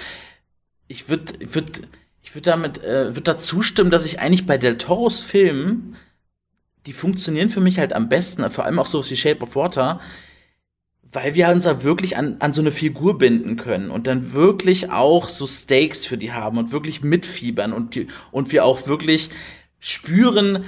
[0.89, 1.89] ich würde ich würd,
[2.21, 5.97] ich würd damit äh, würd dazu stimmen, dass ich eigentlich bei Del Toros Filmen,
[6.85, 10.01] die funktionieren für mich halt am besten, vor allem auch so wie Shape of Water,
[11.13, 14.91] weil wir uns da wirklich an, an so eine Figur binden können und dann wirklich
[14.91, 19.31] auch so Stakes für die haben und wirklich mitfiebern und, die, und wir auch wirklich
[19.81, 20.65] spüren,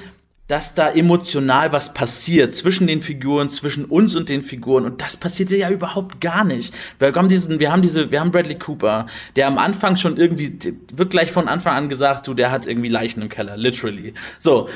[0.50, 4.84] dass da emotional was passiert zwischen den Figuren, zwischen uns und den Figuren.
[4.84, 6.74] Und das passierte ja überhaupt gar nicht.
[6.98, 9.06] Wir haben diesen, wir haben diese, wir haben Bradley Cooper,
[9.36, 10.58] der am Anfang schon irgendwie,
[10.92, 14.12] wird gleich von Anfang an gesagt, du, der hat irgendwie Leichen im Keller, literally.
[14.38, 14.68] So.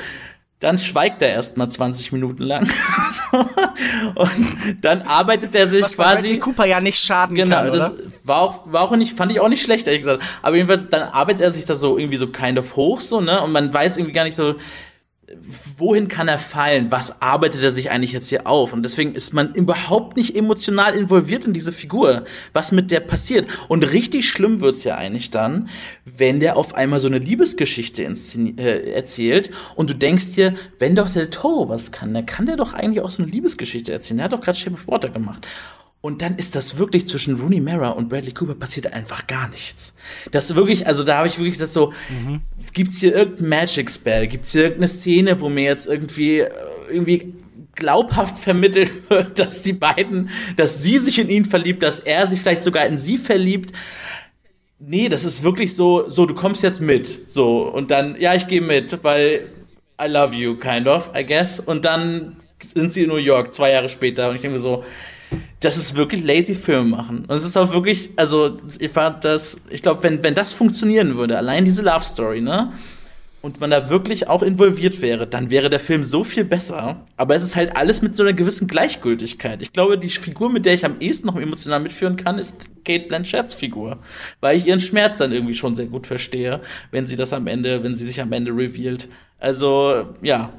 [0.61, 2.69] Dann schweigt er erst mal 20 Minuten lang.
[4.15, 6.21] und dann arbeitet er sich Was quasi.
[6.21, 7.71] Bradley Cooper ja nicht schaden genau, kann.
[7.71, 7.93] Genau, das
[8.23, 10.23] war auch, war auch nicht, fand ich auch nicht schlecht, ehrlich gesagt.
[10.41, 13.41] Aber jedenfalls, dann arbeitet er sich da so irgendwie so kind of hoch, so, ne?
[13.41, 14.55] Und man weiß irgendwie gar nicht so,
[15.77, 16.91] wohin kann er fallen?
[16.91, 18.73] Was arbeitet er sich eigentlich jetzt hier auf?
[18.73, 23.47] Und deswegen ist man überhaupt nicht emotional involviert in diese Figur, was mit der passiert.
[23.67, 25.69] Und richtig schlimm wird's ja eigentlich dann,
[26.05, 31.09] wenn der auf einmal so eine Liebesgeschichte äh, erzählt und du denkst dir, wenn doch
[31.09, 34.17] der Toro was kann, dann kann der doch eigentlich auch so eine Liebesgeschichte erzählen.
[34.17, 35.47] Der hat doch gerade Shape of Water gemacht.
[36.05, 39.95] Und dann ist das wirklich zwischen Rooney Mara und Bradley Cooper passiert einfach gar nichts.
[40.29, 42.41] Das wirklich, also da habe ich wirklich gesagt so, mhm.
[42.73, 44.27] gibt's hier irgendein Magic Spell?
[44.27, 46.51] Gibt's hier irgendeine Szene, wo mir jetzt irgendwie, äh,
[46.91, 47.33] irgendwie
[47.73, 52.39] glaubhaft vermittelt wird, dass die beiden, dass sie sich in ihn verliebt, dass er sich
[52.39, 53.71] vielleicht sogar in sie verliebt?
[54.77, 57.27] Nee, das ist wirklich so, so, du kommst jetzt mit.
[57.27, 59.47] So, und dann, ja, ich gehe mit, weil
[59.99, 61.59] I love you, kind of, I guess.
[61.59, 64.29] Und dann sind sie in New York, zwei Jahre später.
[64.29, 64.83] Und ich denke so,
[65.59, 67.25] das ist wirklich lazy Film machen.
[67.25, 71.15] Und es ist auch wirklich, also ich fand das, ich glaube, wenn, wenn das funktionieren
[71.15, 72.71] würde, allein diese Love Story, ne?
[73.41, 77.05] Und man da wirklich auch involviert wäre, dann wäre der Film so viel besser.
[77.15, 79.61] Aber es ist halt alles mit so einer gewissen Gleichgültigkeit.
[79.61, 83.07] Ich glaube, die Figur, mit der ich am ehesten noch emotional mitführen kann, ist Kate
[83.07, 83.99] Blanchetts Figur.
[84.41, 86.59] Weil ich ihren Schmerz dann irgendwie schon sehr gut verstehe,
[86.89, 89.09] wenn sie das am Ende, wenn sie sich am Ende revealed.
[89.37, 90.51] Also, ja,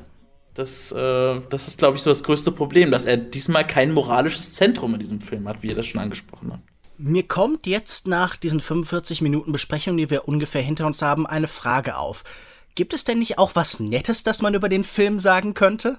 [0.59, 4.53] das, äh, das ist, glaube ich, so das größte Problem, dass er diesmal kein moralisches
[4.53, 6.61] Zentrum in diesem Film hat, wie er das schon angesprochen hat.
[6.99, 11.49] Mir kommt jetzt nach diesen 45 Minuten Besprechung, die wir ungefähr hinter uns haben, eine
[11.49, 12.25] Frage auf.
[12.75, 15.99] Gibt es denn nicht auch was Nettes, das man über den Film sagen könnte?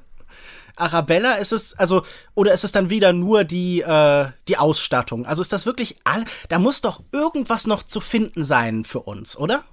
[0.76, 2.04] Arabella ist es, also,
[2.36, 5.26] oder ist es dann wieder nur die, äh, die Ausstattung?
[5.26, 9.38] Also ist das wirklich all, da muss doch irgendwas noch zu finden sein für uns,
[9.38, 9.64] oder?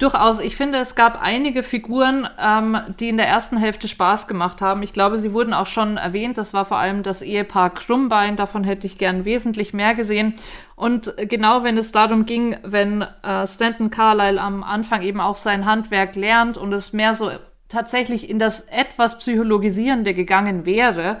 [0.00, 0.40] Durchaus.
[0.40, 4.82] Ich finde, es gab einige Figuren, ähm, die in der ersten Hälfte Spaß gemacht haben.
[4.82, 6.38] Ich glaube, sie wurden auch schon erwähnt.
[6.38, 8.36] Das war vor allem das Ehepaar Krummbein.
[8.36, 10.36] Davon hätte ich gern wesentlich mehr gesehen.
[10.74, 15.66] Und genau wenn es darum ging, wenn äh, Stanton Carlyle am Anfang eben auch sein
[15.66, 17.30] Handwerk lernt und es mehr so
[17.68, 21.20] tatsächlich in das etwas Psychologisierende gegangen wäre,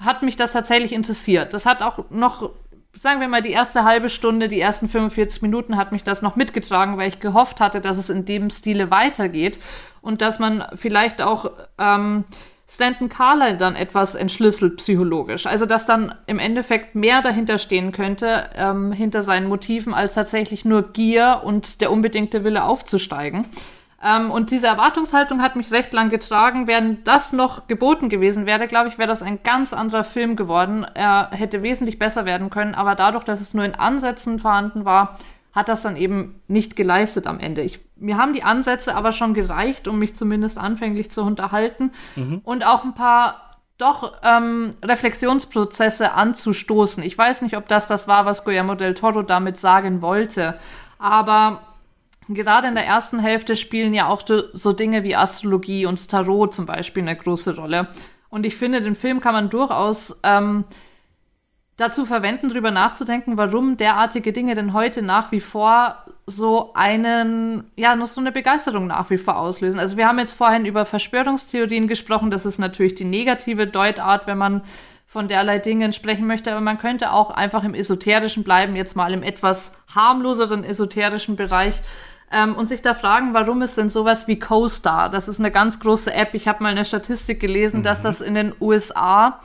[0.00, 1.54] hat mich das tatsächlich interessiert.
[1.54, 2.50] Das hat auch noch
[2.96, 6.36] sagen wir mal, die erste halbe Stunde, die ersten 45 Minuten hat mich das noch
[6.36, 9.58] mitgetragen, weil ich gehofft hatte, dass es in dem Stile weitergeht
[10.00, 12.24] und dass man vielleicht auch ähm,
[12.68, 15.46] Stanton Carlyle dann etwas entschlüsselt psychologisch.
[15.46, 20.64] Also dass dann im Endeffekt mehr dahinter stehen könnte, ähm, hinter seinen Motiven, als tatsächlich
[20.64, 23.46] nur Gier und der unbedingte Wille aufzusteigen.
[24.02, 26.66] Ähm, und diese Erwartungshaltung hat mich recht lang getragen.
[26.66, 30.84] Während das noch geboten gewesen wäre, glaube ich, wäre das ein ganz anderer Film geworden.
[30.94, 35.18] Er hätte wesentlich besser werden können, aber dadurch, dass es nur in Ansätzen vorhanden war,
[35.52, 37.62] hat das dann eben nicht geleistet am Ende.
[37.62, 42.42] Ich, mir haben die Ansätze aber schon gereicht, um mich zumindest anfänglich zu unterhalten mhm.
[42.44, 43.46] und auch ein paar
[43.78, 47.02] doch ähm, Reflexionsprozesse anzustoßen.
[47.02, 50.58] Ich weiß nicht, ob das das war, was Guillermo del Toro damit sagen wollte,
[50.98, 51.60] aber
[52.28, 54.22] Gerade in der ersten Hälfte spielen ja auch
[54.52, 57.88] so Dinge wie Astrologie und Tarot zum Beispiel eine große Rolle.
[58.28, 60.64] Und ich finde, den Film kann man durchaus ähm,
[61.76, 67.94] dazu verwenden, darüber nachzudenken, warum derartige Dinge denn heute nach wie vor so einen, ja,
[67.94, 69.78] nur so eine Begeisterung nach wie vor auslösen.
[69.78, 72.32] Also wir haben jetzt vorhin über Verschwörungstheorien gesprochen.
[72.32, 74.62] Das ist natürlich die negative Deutart, wenn man
[75.06, 79.12] von derlei Dingen sprechen möchte, aber man könnte auch einfach im Esoterischen bleiben, jetzt mal
[79.12, 81.80] im etwas harmloseren esoterischen Bereich
[82.30, 85.10] ähm, und sich da fragen, warum ist denn sowas wie CoStar?
[85.10, 86.34] Das ist eine ganz große App.
[86.34, 87.84] Ich habe mal eine Statistik gelesen, mhm.
[87.84, 89.40] dass das in den USA,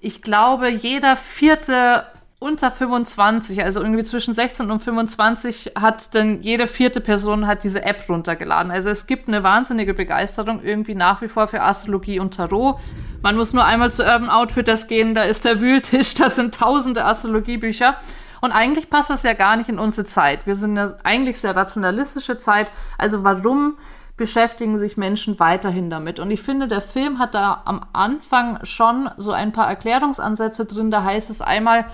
[0.00, 2.06] ich glaube, jeder vierte
[2.38, 7.82] unter 25, also irgendwie zwischen 16 und 25, hat denn jede vierte Person hat diese
[7.82, 8.70] App runtergeladen.
[8.70, 12.78] Also es gibt eine wahnsinnige Begeisterung irgendwie nach wie vor für Astrologie und Tarot.
[13.22, 17.04] Man muss nur einmal zu Urban Outfitters gehen, da ist der Wühltisch, da sind tausende
[17.06, 17.96] Astrologiebücher.
[18.40, 20.46] Und eigentlich passt das ja gar nicht in unsere Zeit.
[20.46, 22.68] Wir sind ja eigentlich sehr rationalistische Zeit.
[22.98, 23.76] Also warum
[24.16, 26.20] beschäftigen sich Menschen weiterhin damit?
[26.20, 30.90] Und ich finde, der Film hat da am Anfang schon so ein paar Erklärungsansätze drin.
[30.90, 31.86] Da heißt es einmal,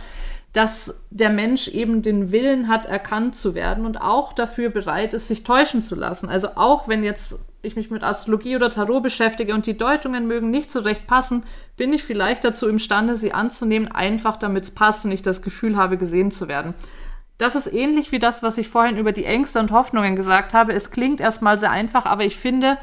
[0.52, 5.28] dass der Mensch eben den Willen hat, erkannt zu werden und auch dafür bereit ist,
[5.28, 6.28] sich täuschen zu lassen.
[6.28, 10.50] Also auch wenn jetzt ich mich mit Astrologie oder Tarot beschäftige und die Deutungen mögen
[10.50, 11.44] nicht so recht passen,
[11.76, 15.76] bin ich vielleicht dazu imstande, sie anzunehmen, einfach damit es passt und ich das Gefühl
[15.76, 16.74] habe, gesehen zu werden.
[17.38, 20.72] Das ist ähnlich wie das, was ich vorhin über die Ängste und Hoffnungen gesagt habe.
[20.72, 22.78] Es klingt erstmal sehr einfach, aber ich finde,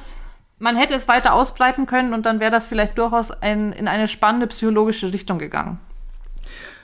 [0.58, 4.08] man hätte es weiter ausbreiten können und dann wäre das vielleicht durchaus ein, in eine
[4.08, 5.80] spannende psychologische Richtung gegangen.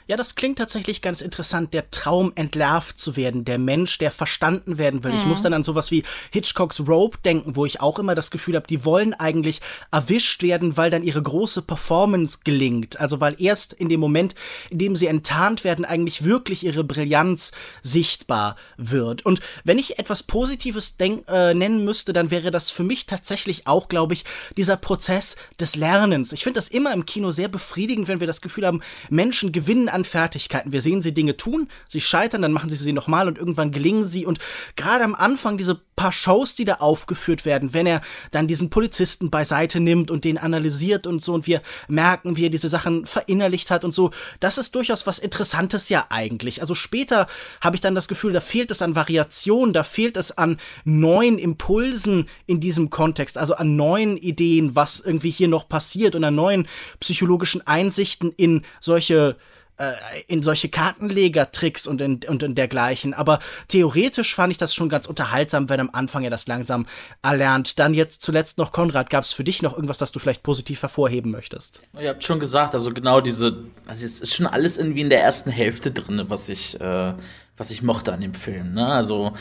[0.07, 4.77] Ja, das klingt tatsächlich ganz interessant, der Traum entlarvt zu werden, der Mensch, der verstanden
[4.77, 5.11] werden will.
[5.11, 5.17] Mhm.
[5.17, 8.55] Ich muss dann an sowas wie Hitchcocks Rope denken, wo ich auch immer das Gefühl
[8.55, 12.99] habe, die wollen eigentlich erwischt werden, weil dann ihre große Performance gelingt.
[12.99, 14.35] Also weil erst in dem Moment,
[14.69, 17.51] in dem sie enttarnt werden, eigentlich wirklich ihre Brillanz
[17.81, 19.25] sichtbar wird.
[19.25, 23.65] Und wenn ich etwas Positives denk, äh, nennen müsste, dann wäre das für mich tatsächlich
[23.65, 24.23] auch, glaube ich,
[24.55, 26.31] dieser Prozess des Lernens.
[26.31, 29.94] Ich finde das immer im Kino sehr befriedigend, wenn wir das Gefühl haben, Menschen gewinnen
[29.95, 30.71] an Fertigkeiten.
[30.71, 34.05] Wir sehen sie Dinge tun, sie scheitern, dann machen sie sie nochmal und irgendwann gelingen
[34.05, 34.25] sie.
[34.25, 34.39] Und
[34.75, 39.29] gerade am Anfang diese paar Shows, die da aufgeführt werden, wenn er dann diesen Polizisten
[39.29, 43.71] beiseite nimmt und den analysiert und so und wir merken, wie er diese Sachen verinnerlicht
[43.71, 46.61] hat und so, das ist durchaus was Interessantes ja eigentlich.
[46.61, 47.27] Also später
[47.61, 51.39] habe ich dann das Gefühl, da fehlt es an Variation, da fehlt es an neuen
[51.39, 56.35] Impulsen in diesem Kontext, also an neuen Ideen, was irgendwie hier noch passiert und an
[56.35, 56.67] neuen
[56.99, 59.37] psychologischen Einsichten in solche
[59.77, 59.93] äh,
[60.27, 63.13] in solche Kartenleger-Tricks und in, und in dergleichen.
[63.13, 66.85] Aber theoretisch fand ich das schon ganz unterhaltsam, wenn am Anfang er das langsam
[67.21, 67.79] erlernt.
[67.79, 70.81] Dann jetzt zuletzt noch, Konrad, gab es für dich noch irgendwas, das du vielleicht positiv
[70.81, 71.81] hervorheben möchtest?
[71.99, 75.21] Ihr habt schon gesagt, also genau diese, also es ist schon alles irgendwie in der
[75.21, 77.13] ersten Hälfte drin, was ich, äh,
[77.57, 78.73] was ich mochte an dem Film.
[78.73, 78.85] Ne?
[78.85, 79.33] Also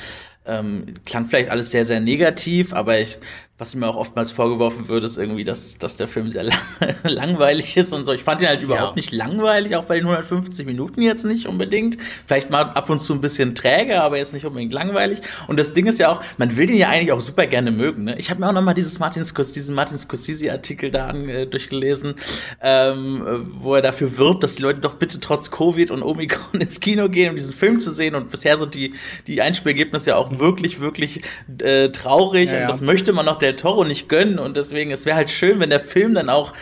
[0.47, 3.19] ähm, klang vielleicht alles sehr, sehr negativ, aber ich
[3.57, 6.59] was mir auch oftmals vorgeworfen wird, ist irgendwie, dass, dass der Film sehr lang,
[7.05, 8.13] langweilig ist und so.
[8.13, 8.97] Ich fand ihn halt überhaupt ja.
[8.97, 11.97] nicht langweilig, auch bei den 150 Minuten jetzt nicht unbedingt.
[12.27, 15.21] Vielleicht mal ab und zu ein bisschen träge, aber jetzt nicht unbedingt langweilig.
[15.47, 18.05] Und das Ding ist ja auch, man will den ja eigentlich auch super gerne mögen.
[18.05, 18.19] Ne?
[18.19, 22.17] Ich habe mir auch noch mal dieses Martin Scorsese, diesen Martin Scorsese-Artikel da äh, durchgelesen,
[22.61, 26.81] ähm, wo er dafür wirbt, dass die Leute doch bitte trotz Covid und Omikron ins
[26.81, 28.17] Kino gehen, um diesen Film zu sehen.
[28.17, 28.95] Und bisher sind die,
[29.29, 31.23] die Einspielergebnisse ja auch wirklich, wirklich
[31.63, 32.53] äh, traurig.
[32.53, 35.31] Ja, und das möchte man noch Del Toro nicht gönnen und deswegen, es wäre halt
[35.31, 36.53] schön, wenn der Film dann auch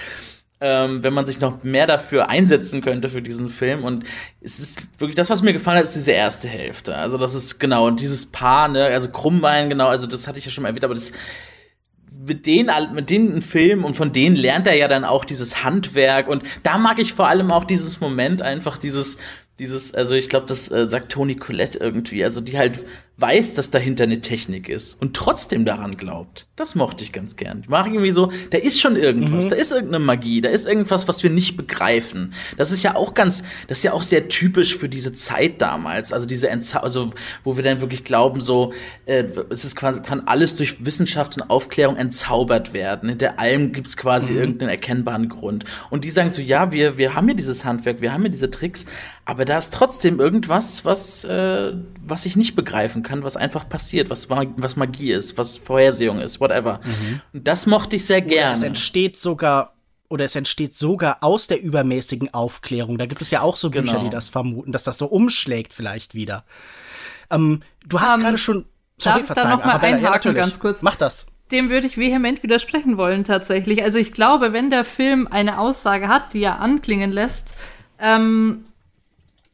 [0.63, 3.83] ähm, wenn man sich noch mehr dafür einsetzen könnte für diesen Film.
[3.83, 4.05] Und
[4.41, 6.95] es ist wirklich das, was mir gefallen hat, ist diese erste Hälfte.
[6.95, 10.45] Also das ist genau und dieses Paar, ne, also Krummbein, genau, also das hatte ich
[10.45, 11.11] ja schon mal erwähnt, aber das
[12.25, 16.29] mit denen, mit denen Film und von denen lernt er ja dann auch dieses Handwerk
[16.29, 19.19] und da mag ich vor allem auch dieses Moment einfach dieses
[19.63, 22.81] dieses, also ich glaube, das äh, sagt Toni Collette irgendwie, also die halt
[23.19, 26.49] weiß, dass dahinter eine Technik ist und trotzdem daran glaubt.
[26.57, 27.61] Das mochte ich ganz gern.
[27.61, 29.51] Ich mache irgendwie so, da ist schon irgendwas, mhm.
[29.51, 32.33] da ist irgendeine Magie, da ist irgendwas, was wir nicht begreifen.
[32.57, 36.13] Das ist ja auch ganz, das ist ja auch sehr typisch für diese Zeit damals,
[36.13, 37.13] also diese Entzau also
[37.45, 38.73] wo wir dann wirklich glauben, so
[39.07, 43.09] äh, es ist quasi, kann alles durch Wissenschaft und Aufklärung entzaubert werden.
[43.11, 44.39] Hinter allem gibt's quasi mhm.
[44.41, 45.65] irgendeinen erkennbaren Grund.
[45.91, 48.51] Und die sagen so, ja, wir wir haben ja dieses Handwerk, wir haben ja diese
[48.51, 48.87] Tricks,
[49.25, 51.73] aber da ist trotzdem irgendwas, was äh,
[52.05, 56.41] was ich nicht begreifen kann, was einfach passiert, was, was Magie ist, was Vorhersehung ist,
[56.41, 56.81] whatever.
[56.85, 57.21] Mhm.
[57.33, 58.55] Und das mochte ich sehr gerne.
[58.55, 59.75] es entsteht sogar
[60.09, 62.99] oder es entsteht sogar aus der übermäßigen Aufklärung.
[62.99, 64.05] Da gibt es ja auch so Bücher, genau.
[64.05, 66.45] die das vermuten, dass das so umschlägt vielleicht wieder.
[67.31, 68.67] Ähm, du hast um, ähm, gerade schon
[68.99, 70.83] Sorry, darf verzeihen, da noch mal einhaken, ja, ganz kurz.
[70.83, 71.27] Mach das.
[71.51, 73.83] Dem würde ich vehement widersprechen wollen, tatsächlich.
[73.83, 77.55] Also ich glaube, wenn der Film eine Aussage hat, die er anklingen lässt,
[77.99, 78.67] ähm,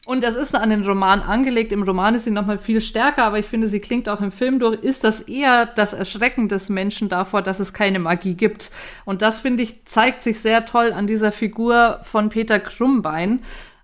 [0.09, 1.71] und das ist an den Roman angelegt.
[1.71, 4.33] Im Roman ist sie noch mal viel stärker, aber ich finde, sie klingt auch im
[4.33, 4.81] Film durch.
[4.83, 8.71] Ist das eher das Erschrecken des Menschen davor, dass es keine Magie gibt?
[9.05, 13.41] Und das finde ich zeigt sich sehr toll an dieser Figur von Peter Krummbein.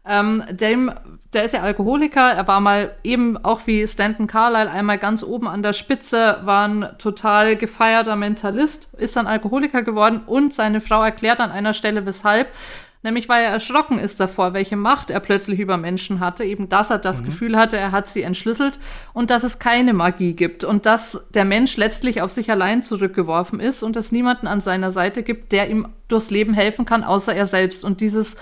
[0.07, 0.91] Ähm, dem,
[1.35, 2.33] der ist ja Alkoholiker.
[2.33, 6.67] Er war mal eben auch wie Stanton Carlyle einmal ganz oben an der Spitze, war
[6.67, 12.07] ein total gefeierter Mentalist, ist dann Alkoholiker geworden und seine Frau erklärt an einer Stelle,
[12.07, 12.49] weshalb
[13.05, 16.91] nämlich weil er erschrocken ist davor, welche Macht er plötzlich über Menschen hatte, eben dass
[16.91, 17.27] er das mhm.
[17.27, 18.81] Gefühl hatte, er hat sie entschlüsselt
[19.13, 23.61] und dass es keine Magie gibt und dass der Mensch letztlich auf sich allein zurückgeworfen
[23.61, 27.35] ist und es niemanden an seiner Seite gibt, der ihm durchs Leben helfen kann, außer
[27.35, 27.85] er selbst.
[27.85, 28.37] Und dieses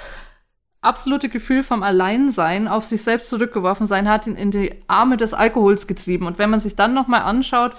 [0.81, 5.35] absolute Gefühl vom Alleinsein, auf sich selbst zurückgeworfen sein, hat ihn in die Arme des
[5.35, 6.27] Alkohols getrieben.
[6.27, 7.73] Und wenn man sich dann noch mal anschaut,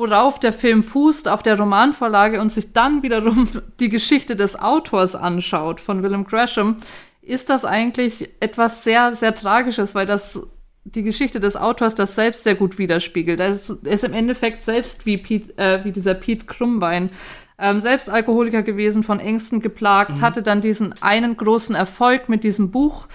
[0.00, 3.48] worauf der Film fußt, auf der Romanvorlage und sich dann wiederum
[3.80, 6.78] die Geschichte des Autors anschaut, von Willem Gresham,
[7.20, 10.48] ist das eigentlich etwas sehr, sehr Tragisches, weil das
[10.84, 13.38] die Geschichte des Autors das selbst sehr gut widerspiegelt.
[13.40, 17.10] Er ist, im Endeffekt selbst wie, Pete, äh, wie dieser Pete Krummbein,
[17.58, 20.20] ähm, selbst Alkoholiker gewesen, von Ängsten geplagt, mhm.
[20.22, 23.06] hatte dann diesen einen großen Erfolg mit diesem Buch,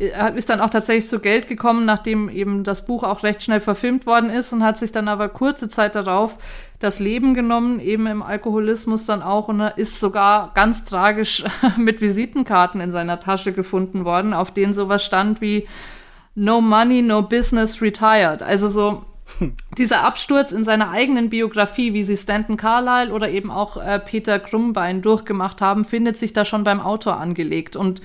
[0.00, 4.06] ist dann auch tatsächlich zu Geld gekommen, nachdem eben das Buch auch recht schnell verfilmt
[4.06, 6.36] worden ist und hat sich dann aber kurze Zeit darauf
[6.78, 11.44] das Leben genommen, eben im Alkoholismus dann auch und ist sogar ganz tragisch
[11.76, 15.68] mit Visitenkarten in seiner Tasche gefunden worden, auf denen sowas stand wie
[16.34, 18.42] No Money, No Business, Retired.
[18.42, 19.04] Also so
[19.76, 24.38] dieser Absturz in seiner eigenen Biografie, wie sie Stanton Carlyle oder eben auch äh, Peter
[24.38, 28.00] Krummbein durchgemacht haben, findet sich da schon beim Autor angelegt und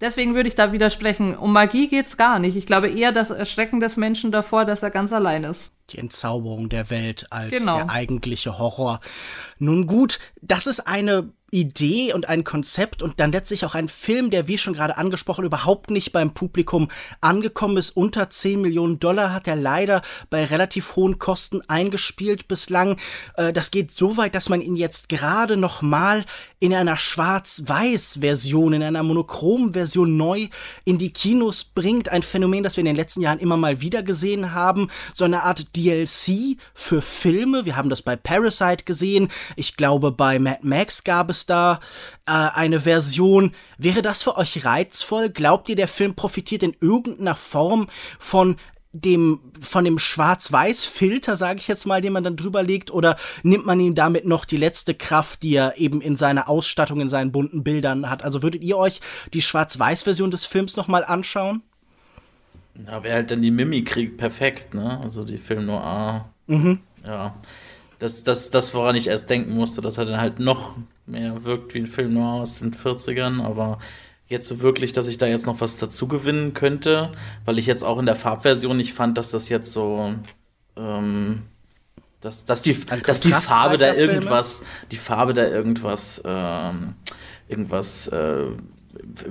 [0.00, 1.36] Deswegen würde ich da widersprechen.
[1.36, 2.56] Um Magie geht's gar nicht.
[2.56, 5.72] Ich glaube eher das Erschrecken des Menschen davor, dass er ganz allein ist.
[5.90, 7.76] Die Entzauberung der Welt als genau.
[7.76, 9.00] der eigentliche Horror.
[9.58, 14.30] Nun gut, das ist eine Idee und ein Konzept und dann letztlich auch ein Film,
[14.30, 16.88] der, wie schon gerade angesprochen, überhaupt nicht beim Publikum
[17.20, 17.90] angekommen ist.
[17.90, 22.96] Unter 10 Millionen Dollar hat er leider bei relativ hohen Kosten eingespielt bislang.
[23.36, 26.24] Äh, das geht so weit, dass man ihn jetzt gerade noch mal
[26.58, 30.48] in einer Schwarz-Weiß-Version, in einer Monochrom-Version neu
[30.84, 32.08] in die Kinos bringt.
[32.08, 34.88] Ein Phänomen, das wir in den letzten Jahren immer mal wieder gesehen haben.
[35.14, 37.64] So eine Art DLC für Filme.
[37.64, 39.28] Wir haben das bei Parasite gesehen.
[39.56, 41.80] Ich glaube, bei Mad Max gab es da
[42.26, 43.52] äh, eine Version.
[43.78, 45.30] Wäre das für euch reizvoll?
[45.30, 47.88] Glaubt ihr, der Film profitiert in irgendeiner Form
[48.18, 48.56] von
[48.94, 53.66] dem von dem Schwarz-Weiß-Filter, sage ich jetzt mal, den man dann drüber legt, oder nimmt
[53.66, 57.32] man ihm damit noch die letzte Kraft, die er eben in seiner Ausstattung, in seinen
[57.32, 58.22] bunten Bildern hat?
[58.22, 59.00] Also würdet ihr euch
[59.32, 61.62] die Schwarz-Weiß-Version des Films noch mal anschauen?
[62.86, 65.00] Ja, wäre halt dann die Mimikrieg perfekt, ne?
[65.02, 66.28] Also die Film Noir.
[66.46, 66.80] Mhm.
[67.04, 67.34] Ja.
[67.98, 70.76] Das, das, das, woran ich erst denken musste, dass er dann halt noch
[71.06, 73.78] mehr wirkt wie ein Film Noir aus den 40ern, aber
[74.28, 77.12] jetzt so wirklich, dass ich da jetzt noch was dazu gewinnen könnte,
[77.44, 80.14] weil ich jetzt auch in der Farbversion nicht fand, dass das jetzt so,
[80.76, 81.42] ähm,
[82.20, 86.94] dass, dass die, dass die Farbe da irgendwas, die Farbe da irgendwas, ähm,
[87.48, 88.46] irgendwas äh,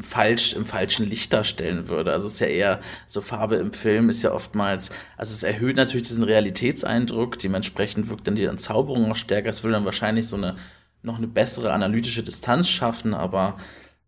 [0.01, 2.11] falsch im falschen Licht darstellen würde.
[2.11, 5.77] Also es ist ja eher so Farbe im Film ist ja oftmals, also es erhöht
[5.77, 9.49] natürlich diesen Realitätseindruck, dementsprechend wirkt dann die Entzauberung noch stärker.
[9.49, 10.55] Es würde dann wahrscheinlich so eine
[11.03, 13.57] noch eine bessere analytische Distanz schaffen, aber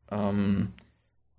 [0.10, 0.70] ähm,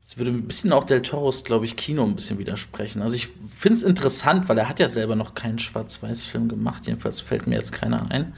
[0.01, 3.03] es würde ein bisschen auch Del Toros, glaube ich, Kino ein bisschen widersprechen.
[3.03, 6.87] Also ich finde es interessant, weil er hat ja selber noch keinen Schwarz-Weiß-Film gemacht.
[6.87, 8.35] Jedenfalls fällt mir jetzt keiner ein.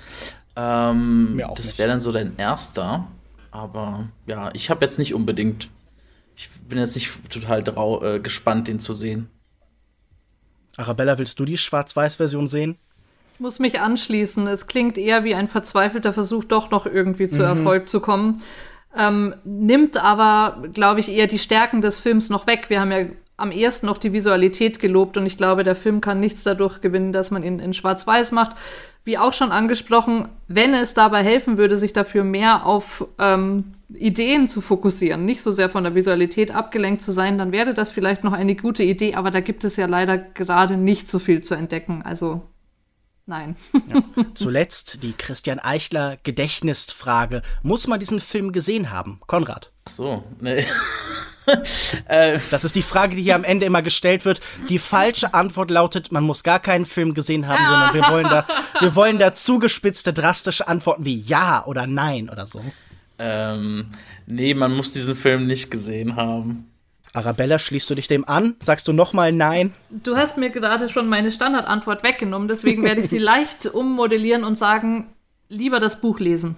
[0.56, 3.06] Ähm, das wäre dann so dein erster.
[3.50, 5.68] Aber ja, ich habe jetzt nicht unbedingt.
[6.36, 9.28] Ich bin jetzt nicht total drau äh, gespannt, den zu sehen.
[10.78, 12.78] Arabella, willst du die Schwarz-Weiß-Version sehen?
[13.38, 14.46] Ich muss mich anschließen.
[14.48, 17.48] Es klingt eher wie ein verzweifelter Versuch, doch noch irgendwie zu mhm.
[17.48, 18.42] Erfolg zu kommen
[18.96, 22.66] ähm, nimmt aber, glaube ich, eher die Stärken des Films noch weg.
[22.68, 26.18] Wir haben ja am ersten noch die Visualität gelobt und ich glaube, der Film kann
[26.18, 28.56] nichts dadurch gewinnen, dass man ihn in Schwarz-Weiß macht.
[29.04, 34.48] Wie auch schon angesprochen, wenn es dabei helfen würde, sich dafür mehr auf ähm, Ideen
[34.48, 38.24] zu fokussieren, nicht so sehr von der Visualität abgelenkt zu sein, dann wäre das vielleicht
[38.24, 41.54] noch eine gute Idee, aber da gibt es ja leider gerade nicht so viel zu
[41.54, 42.02] entdecken.
[42.04, 42.42] Also
[43.28, 43.56] Nein.
[43.88, 44.02] Ja.
[44.32, 47.42] Zuletzt die Christian Eichler Gedächtnisfrage.
[47.62, 49.18] Muss man diesen Film gesehen haben?
[49.26, 49.70] Konrad.
[49.84, 50.64] Ach so, nee.
[52.04, 52.40] Äh.
[52.50, 54.42] das ist die Frage, die hier am Ende immer gestellt wird.
[54.68, 58.46] Die falsche Antwort lautet, man muss gar keinen Film gesehen haben, sondern wir wollen da,
[58.80, 62.62] wir wollen da zugespitzte, drastische Antworten wie Ja oder Nein oder so.
[63.18, 63.86] Ähm,
[64.26, 66.67] nee, man muss diesen Film nicht gesehen haben.
[67.12, 68.56] Arabella, schließt du dich dem an?
[68.60, 69.74] Sagst du nochmal Nein?
[69.90, 74.56] Du hast mir gerade schon meine Standardantwort weggenommen, deswegen werde ich sie leicht ummodellieren und
[74.56, 75.14] sagen,
[75.48, 76.56] lieber das Buch lesen.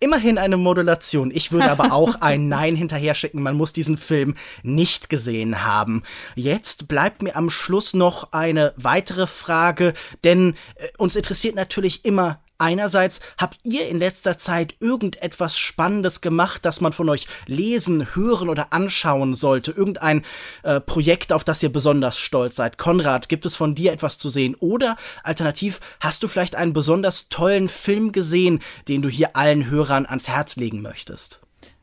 [0.00, 1.32] Immerhin eine Modulation.
[1.32, 3.42] Ich würde aber auch ein Nein hinterher schicken.
[3.42, 6.04] Man muss diesen Film nicht gesehen haben.
[6.36, 12.40] Jetzt bleibt mir am Schluss noch eine weitere Frage, denn äh, uns interessiert natürlich immer,
[12.58, 18.48] Einerseits habt ihr in letzter Zeit irgendetwas Spannendes gemacht, das man von euch lesen, hören
[18.48, 19.70] oder anschauen sollte?
[19.70, 20.24] Irgendein
[20.64, 22.76] äh, Projekt, auf das ihr besonders stolz seid?
[22.76, 24.56] Konrad, gibt es von dir etwas zu sehen?
[24.56, 30.04] Oder alternativ, hast du vielleicht einen besonders tollen Film gesehen, den du hier allen Hörern
[30.06, 31.40] ans Herz legen möchtest?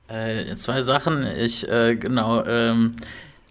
[0.08, 1.26] Äh, zwei Sachen.
[1.26, 2.92] Ich, äh, genau, ähm,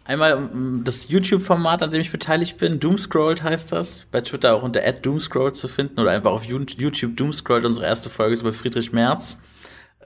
[0.06, 0.50] Einmal
[0.84, 4.06] das YouTube-Format, an dem ich beteiligt bin, Doomscrolled heißt das.
[4.10, 7.64] Bei Twitter auch unter @doomscrolled zu finden oder einfach auf YouTube Doomscrolled.
[7.64, 9.40] Unsere erste Folge ist über Friedrich Merz.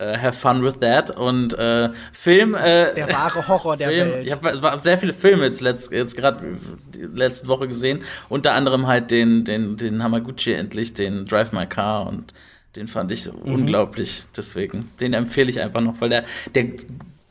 [0.00, 1.18] Uh, have fun with that.
[1.18, 2.54] Und äh, Film.
[2.54, 4.26] Äh, der wahre Horror der Film, Welt.
[4.26, 6.56] Ich habe hab sehr viele Filme jetzt, letzt, jetzt gerade
[6.94, 8.04] letzte Woche gesehen.
[8.28, 12.32] Unter anderem halt den, den, den Hamaguchi endlich, den Drive My Car und
[12.76, 13.52] den fand ich mhm.
[13.52, 14.24] unglaublich.
[14.36, 16.24] Deswegen, den empfehle ich einfach noch, weil der,
[16.54, 16.66] der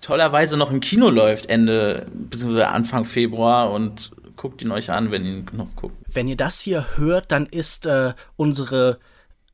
[0.08, 2.64] tollerweise noch im Kino läuft, Ende bzw.
[2.64, 5.96] Anfang Februar und guckt ihn euch an, wenn ihr ihn noch guckt.
[6.08, 9.00] Wenn ihr das hier hört, dann ist äh, unsere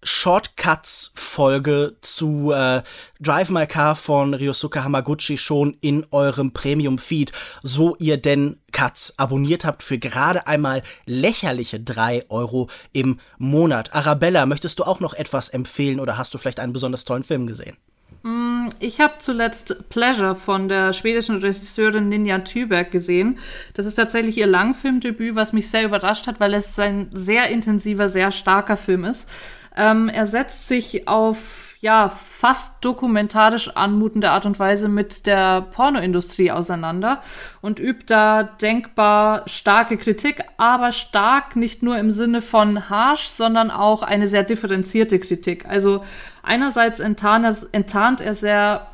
[0.03, 2.83] Shortcuts-Folge zu äh,
[3.19, 7.31] Drive My Car von Ryosuke Hamaguchi schon in eurem Premium-Feed,
[7.63, 13.95] so ihr denn Cuts abonniert habt für gerade einmal lächerliche drei Euro im Monat.
[13.95, 17.47] Arabella, möchtest du auch noch etwas empfehlen oder hast du vielleicht einen besonders tollen Film
[17.47, 17.77] gesehen?
[18.23, 23.37] Mm, ich habe zuletzt Pleasure von der schwedischen Regisseurin Ninja Thyberg gesehen.
[23.73, 28.07] Das ist tatsächlich ihr Langfilmdebüt, was mich sehr überrascht hat, weil es ein sehr intensiver,
[28.07, 29.29] sehr starker Film ist.
[29.75, 36.49] Ähm, er setzt sich auf ja fast dokumentarisch anmutende Art und Weise mit der Pornoindustrie
[36.49, 37.21] auseinander
[37.61, 43.69] und übt da denkbar starke Kritik, aber stark nicht nur im Sinne von harsh, sondern
[43.69, 45.65] auch eine sehr differenzierte Kritik.
[45.67, 46.05] Also
[46.41, 48.87] einerseits enttarnt er, sehr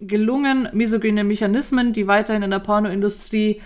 [0.00, 3.60] gelungen misogyne Mechanismen, die weiterhin in der Pornoindustrie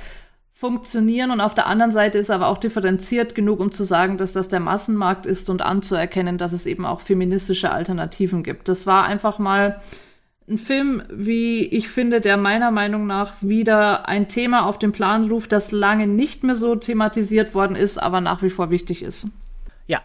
[0.63, 4.33] funktionieren und auf der anderen Seite ist aber auch differenziert genug, um zu sagen, dass
[4.33, 8.69] das der Massenmarkt ist und anzuerkennen, dass es eben auch feministische Alternativen gibt.
[8.69, 9.81] Das war einfach mal
[10.49, 15.29] ein Film, wie ich finde, der meiner Meinung nach wieder ein Thema auf den Plan
[15.29, 19.27] ruft, das lange nicht mehr so thematisiert worden ist, aber nach wie vor wichtig ist.
[19.89, 19.99] Ja,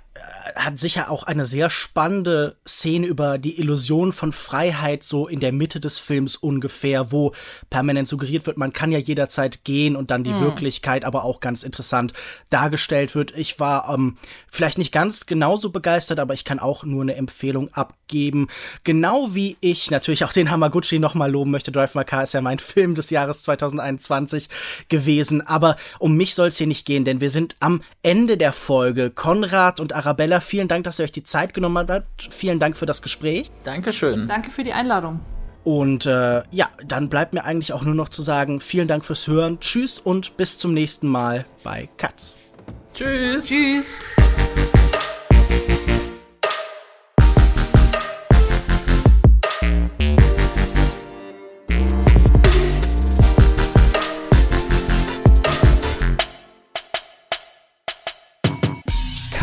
[0.55, 5.51] hat sicher auch eine sehr spannende Szene über die Illusion von Freiheit so in der
[5.51, 7.33] Mitte des Films ungefähr, wo
[7.69, 10.41] permanent suggeriert wird, man kann ja jederzeit gehen und dann die mhm.
[10.41, 12.13] Wirklichkeit aber auch ganz interessant
[12.49, 13.35] dargestellt wird.
[13.37, 14.17] Ich war ähm,
[14.49, 18.47] vielleicht nicht ganz genauso begeistert, aber ich kann auch nur eine Empfehlung abgeben.
[18.83, 21.71] Genau wie ich natürlich auch den Hamaguchi nochmal loben möchte.
[21.71, 24.49] Drive My Car ist ja mein Film des Jahres 2021
[24.89, 25.45] gewesen.
[25.45, 29.11] Aber um mich soll es hier nicht gehen, denn wir sind am Ende der Folge.
[29.11, 32.29] Konrad und Arabella vielen Dank, dass ihr euch die Zeit genommen habt.
[32.31, 33.51] Vielen Dank für das Gespräch.
[33.65, 34.25] Dankeschön.
[34.25, 35.19] Danke für die Einladung.
[35.65, 39.27] Und äh, ja, dann bleibt mir eigentlich auch nur noch zu sagen, vielen Dank fürs
[39.27, 39.59] Hören.
[39.59, 42.35] Tschüss und bis zum nächsten Mal bei Katz.
[42.93, 43.47] Tschüss.
[43.47, 43.99] Tschüss.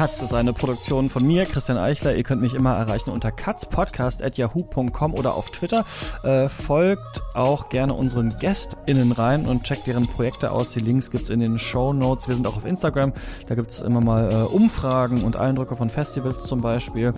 [0.05, 2.15] Katz ist eine Produktion von mir, Christian Eichler.
[2.15, 5.87] Ihr könnt mich immer erreichen unter katzpodcast.yahoo.com oder auf Twitter.
[6.23, 10.73] Äh, folgt auch gerne unseren GästInnen rein und checkt deren Projekte aus.
[10.75, 12.29] Die Links gibt's in den Show Notes.
[12.29, 13.15] Wir sind auch auf Instagram.
[13.49, 17.15] Da gibt's immer mal äh, Umfragen und Eindrücke von Festivals zum Beispiel.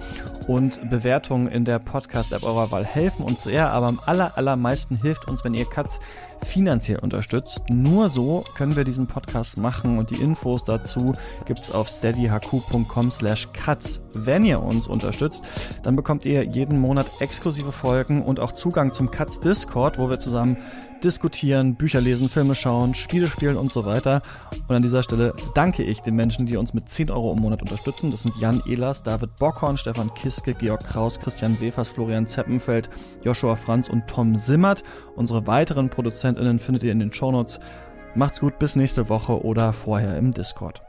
[0.46, 5.28] Und Bewertungen in der Podcast-App eurer Wahl helfen uns sehr, aber am aller, allermeisten hilft
[5.28, 5.98] uns, wenn ihr Katz
[6.42, 7.62] finanziell unterstützt.
[7.70, 11.14] Nur so können wir diesen Podcast machen und die Infos dazu
[11.44, 14.00] gibt's auf steadyhq.com slash cuts.
[14.14, 15.42] Wenn ihr uns unterstützt,
[15.82, 20.20] dann bekommt ihr jeden Monat exklusive Folgen und auch Zugang zum Cuts Discord, wo wir
[20.20, 20.56] zusammen
[21.02, 24.22] diskutieren, Bücher lesen, Filme schauen, Spiele spielen und so weiter.
[24.68, 27.62] Und an dieser Stelle danke ich den Menschen, die uns mit 10 Euro im Monat
[27.62, 28.10] unterstützen.
[28.10, 32.88] Das sind Jan Ehlers, David Bockhorn, Stefan Kiske, Georg Kraus, Christian Wefers, Florian Zeppenfeld,
[33.22, 34.82] Joshua Franz und Tom Simmert.
[35.14, 37.60] Unsere weiteren ProduzentInnen findet ihr in den Shownotes.
[38.14, 40.85] Macht's gut, bis nächste Woche oder vorher im Discord.